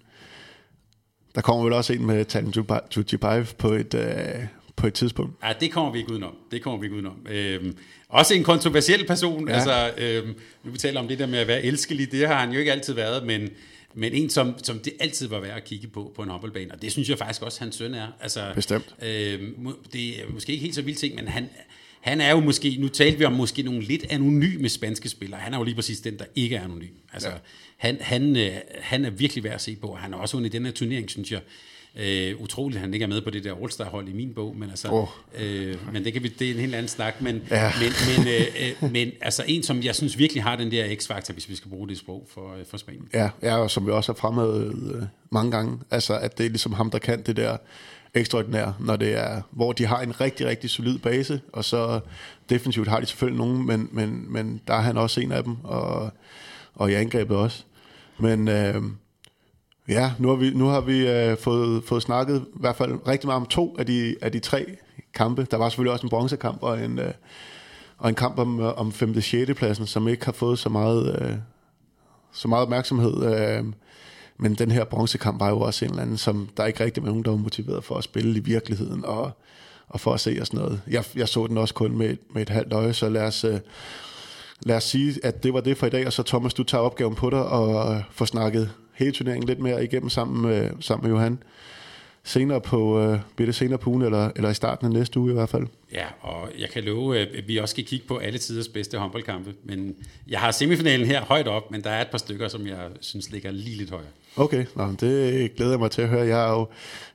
[1.34, 2.58] der kommer vel også en med Talent
[2.94, 5.44] Dutibayev på et, øh, på et tidspunkt.
[5.44, 6.34] Ja, det kommer vi ikke udenom.
[6.50, 7.26] Det kommer vi ikke udenom.
[7.30, 7.76] Øhm,
[8.08, 9.48] også en kontroversiel person.
[9.48, 9.54] Ja.
[9.54, 12.52] Altså, øhm, nu vi taler om det der med at være elskelig, det har han
[12.52, 13.50] jo ikke altid været, men,
[13.94, 16.82] men en, som, som det altid var værd at kigge på på en håndboldbane, og
[16.82, 18.06] det synes jeg faktisk også, hans søn er.
[18.20, 18.94] Altså, Bestemt.
[19.02, 21.48] Øhm, det er måske ikke helt så vildt ting, men han,
[22.04, 25.40] han er jo måske, nu talte vi om måske nogle lidt anonyme spanske spillere.
[25.40, 26.88] Han er jo lige præcis den, der ikke er anonym.
[27.12, 27.34] Altså, ja.
[27.76, 29.94] han, han, øh, han er virkelig værd at se på.
[29.94, 31.40] Han er også under den her turnering, synes jeg.
[31.96, 34.88] Øh, utroligt, han ikke er med på det der All-Star-hold i min bog, men, altså,
[34.88, 35.08] oh.
[35.40, 37.20] øh, men det, kan vi, det er en helt anden snak.
[37.20, 37.72] Men, ja.
[37.80, 41.32] men, men, øh, øh, men altså en, som jeg synes virkelig har den der x-faktor,
[41.32, 43.08] hvis vi skal bruge det sprog for, øh, for Spanien.
[43.14, 46.50] Ja, ja, og som vi også har fremhævet øh, mange gange, altså at det er
[46.50, 47.56] ligesom ham, der kan det der
[48.14, 52.00] ekstraordinære, når det er, hvor de har en rigtig, rigtig solid base, og så
[52.48, 55.56] defensivt har de selvfølgelig nogen, men, men, men der er han også en af dem,
[55.64, 56.10] og,
[56.74, 57.64] og i angrebet også.
[58.18, 58.82] Men øh,
[59.88, 63.26] ja, nu har vi, nu har vi øh, fået, fået snakket i hvert fald rigtig
[63.26, 64.66] meget om to af de, af de tre
[65.14, 65.46] kampe.
[65.50, 67.12] Der var selvfølgelig også en bronzekamp og en, øh,
[67.98, 69.16] og en kamp om, øh, om 5.
[69.16, 69.54] og 6.
[69.54, 71.36] pladsen, som ikke har fået så meget, øh,
[72.32, 73.24] så meget opmærksomhed.
[73.24, 73.64] Øh,
[74.38, 77.08] men den her bronzekamp var jo også en eller anden, som der ikke rigtig var
[77.08, 79.30] nogen, der var motiveret for at spille i virkeligheden, og,
[79.88, 80.80] og for at se og sådan noget.
[80.90, 83.60] Jeg, jeg så den også kun med, med et halvt øje, så lad os, øh,
[84.66, 86.82] lad os sige, at det var det for i dag, og så Thomas, du tager
[86.82, 91.16] opgaven på dig og får snakket hele turneringen lidt mere igennem sammen med, sammen med
[91.16, 91.38] Johan
[92.24, 95.30] senere på, øh, bliver det senere på ugen, eller, eller i starten af næste uge
[95.30, 95.66] i hvert fald.
[95.92, 99.54] Ja, og jeg kan love, at vi også skal kigge på alle tiders bedste håndboldkampe.
[99.64, 99.96] Men
[100.28, 103.30] jeg har semifinalen her højt op, men der er et par stykker, som jeg synes
[103.30, 104.08] ligger lige lidt højere.
[104.36, 106.26] Okay, Nå, det glæder jeg mig til at høre.
[106.26, 106.66] Jeg, er jo,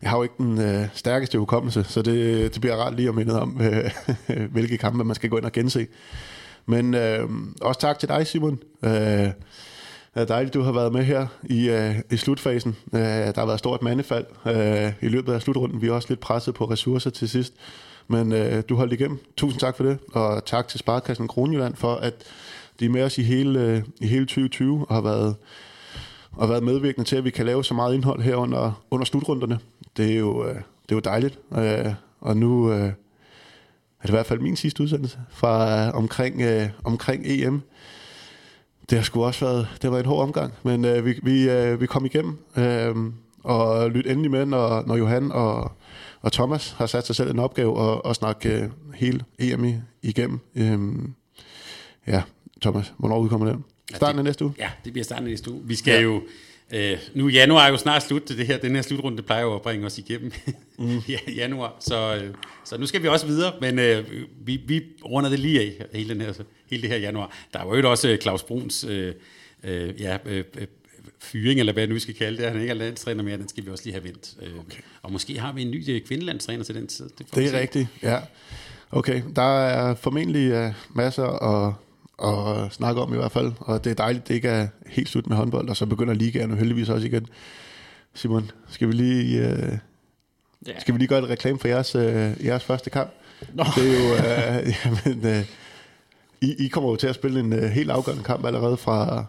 [0.02, 3.16] jeg har jo ikke den øh, stærkeste hukommelse, så det, det bliver rart lige at
[3.16, 3.62] minde om,
[4.30, 5.88] øh, hvilke kampe man skal gå ind og gense.
[6.66, 7.30] Men øh,
[7.62, 8.60] også tak til dig, Simon.
[8.84, 8.92] Øh,
[10.14, 12.76] det er dejligt, du har været med her i, øh, i slutfasen.
[12.94, 15.82] Øh, der har været stort mandefald øh, i løbet af slutrunden.
[15.82, 17.54] Vi er også lidt presset på ressourcer til sidst.
[18.08, 19.20] Men øh, du holdt igennem.
[19.38, 22.14] Tusind tak for det, og tak til Sparkassen Kronjylland for, at
[22.80, 25.36] de er med os i hele, øh, i hele 2020 og har været,
[26.32, 29.06] og har været medvirkende til, at vi kan lave så meget indhold her under, under
[29.06, 29.60] slutrunderne.
[29.98, 31.40] Det er jo, øh, det er jo dejligt.
[31.58, 36.42] Øh, og nu øh, er det i hvert fald min sidste udsendelse fra øh, omkring,
[36.42, 37.62] øh, omkring EM.
[38.90, 41.82] Det har sgu også været, det var en hård omgang, men øh, vi, vi, øh,
[41.82, 42.38] vi kom igennem.
[42.58, 42.96] Øh,
[43.44, 45.72] og lyt endelig med, når, når Johan og,
[46.22, 50.40] og Thomas har sat sig selv en opgave og, og snakke øh, hele EM igennem.
[50.56, 50.80] Øh,
[52.08, 52.22] ja,
[52.62, 53.64] Thomas, hvornår udkommer den?
[53.96, 54.54] Starten af næste uge?
[54.60, 55.62] Ja, det bliver starten af næste uge.
[55.66, 56.02] Vi skal ja.
[56.02, 56.22] jo
[56.74, 58.30] Øh, nu januar er jo snart slut.
[58.30, 60.32] Det her, den her slutrunde plejer jo at bringe os igennem
[60.78, 60.98] mm.
[61.10, 61.76] ja, januar.
[61.80, 62.34] Så, øh,
[62.66, 64.06] så nu skal vi også videre, men øh,
[64.46, 66.34] vi, vi runder det lige af hele, den her,
[66.70, 67.38] hele det her januar.
[67.54, 69.14] Der var jo også Claus Bruns øh,
[69.64, 70.68] øh, ja, øh, øh,
[71.20, 72.52] fyring, eller hvad nu vi skal kalde det.
[72.52, 74.36] Han ikke er landstræner mere, den skal vi også lige have vendt.
[74.42, 74.82] Øh, okay.
[75.02, 77.10] Og måske har vi en ny kvindelandstræner til den tid.
[77.18, 78.20] Det, det er rigtigt, ja.
[78.92, 81.74] Okay, der er formentlig uh, masser at
[82.24, 83.52] at snakke om i hvert fald.
[83.60, 86.58] Og det er dejligt, det ikke er helt slut med håndbold, og så begynder ligaen
[86.58, 87.28] heldigvis også igen.
[88.14, 89.78] Simon, skal vi lige, uh,
[90.68, 90.80] ja.
[90.80, 93.10] skal vi lige gøre et reklame for jeres, uh, jeres første kamp?
[93.54, 93.64] Nå.
[93.76, 94.74] Det er jo, uh,
[95.06, 95.46] jamen, uh,
[96.42, 99.26] I, I kommer jo til at spille en uh, helt afgørende kamp allerede fra,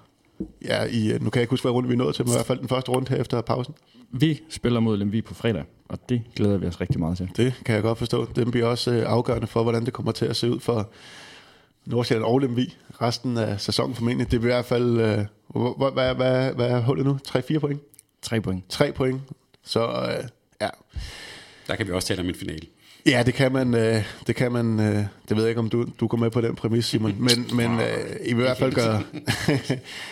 [0.65, 2.47] ja, i, nu kan jeg ikke huske, hvad runde vi nået til, men i hvert
[2.47, 3.75] fald den første runde her efter pausen.
[4.13, 7.31] Vi spiller mod Lemvi på fredag, og det glæder vi os rigtig meget til.
[7.37, 8.29] Det kan jeg godt forstå.
[8.37, 10.91] Det bliver også uh, afgørende for, hvordan det kommer til at se ud for,
[11.87, 14.31] Nordsjælland og Lemvi resten af sæsonen formentlig.
[14.31, 17.19] Det er i hvert fald, øh, hvad, hvad, hvad, hvad er hullet nu?
[17.29, 17.81] 3-4 point?
[18.23, 18.65] 3 point.
[18.69, 19.21] 3 point.
[19.63, 20.25] Så øh,
[20.61, 20.69] ja.
[21.67, 22.67] Der kan vi også tale om en finale.
[23.07, 23.75] Ja, det kan man.
[23.75, 24.81] Øh, det kan man.
[24.81, 27.17] Øh, det ved jeg ikke om du du går med på den præmis, Simon.
[27.29, 29.03] Men men øh, I vil i hvert fald gøre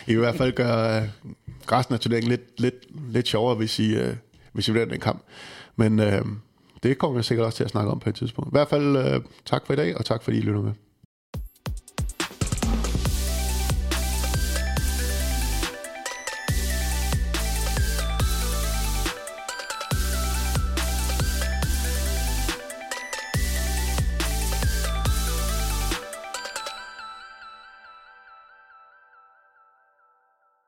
[0.07, 1.09] I vil i hvert fald gøre øh,
[1.73, 2.75] resten af turneringen lidt lidt
[3.13, 4.15] lidt sjovere, hvis I øh,
[4.53, 5.23] hvis I vinder den kamp.
[5.77, 6.25] Men øh,
[6.83, 8.49] det kommer vi sikkert også til at snakke om på et tidspunkt.
[8.49, 10.73] I hvert fald øh, tak for i dag, og tak fordi I lytter med.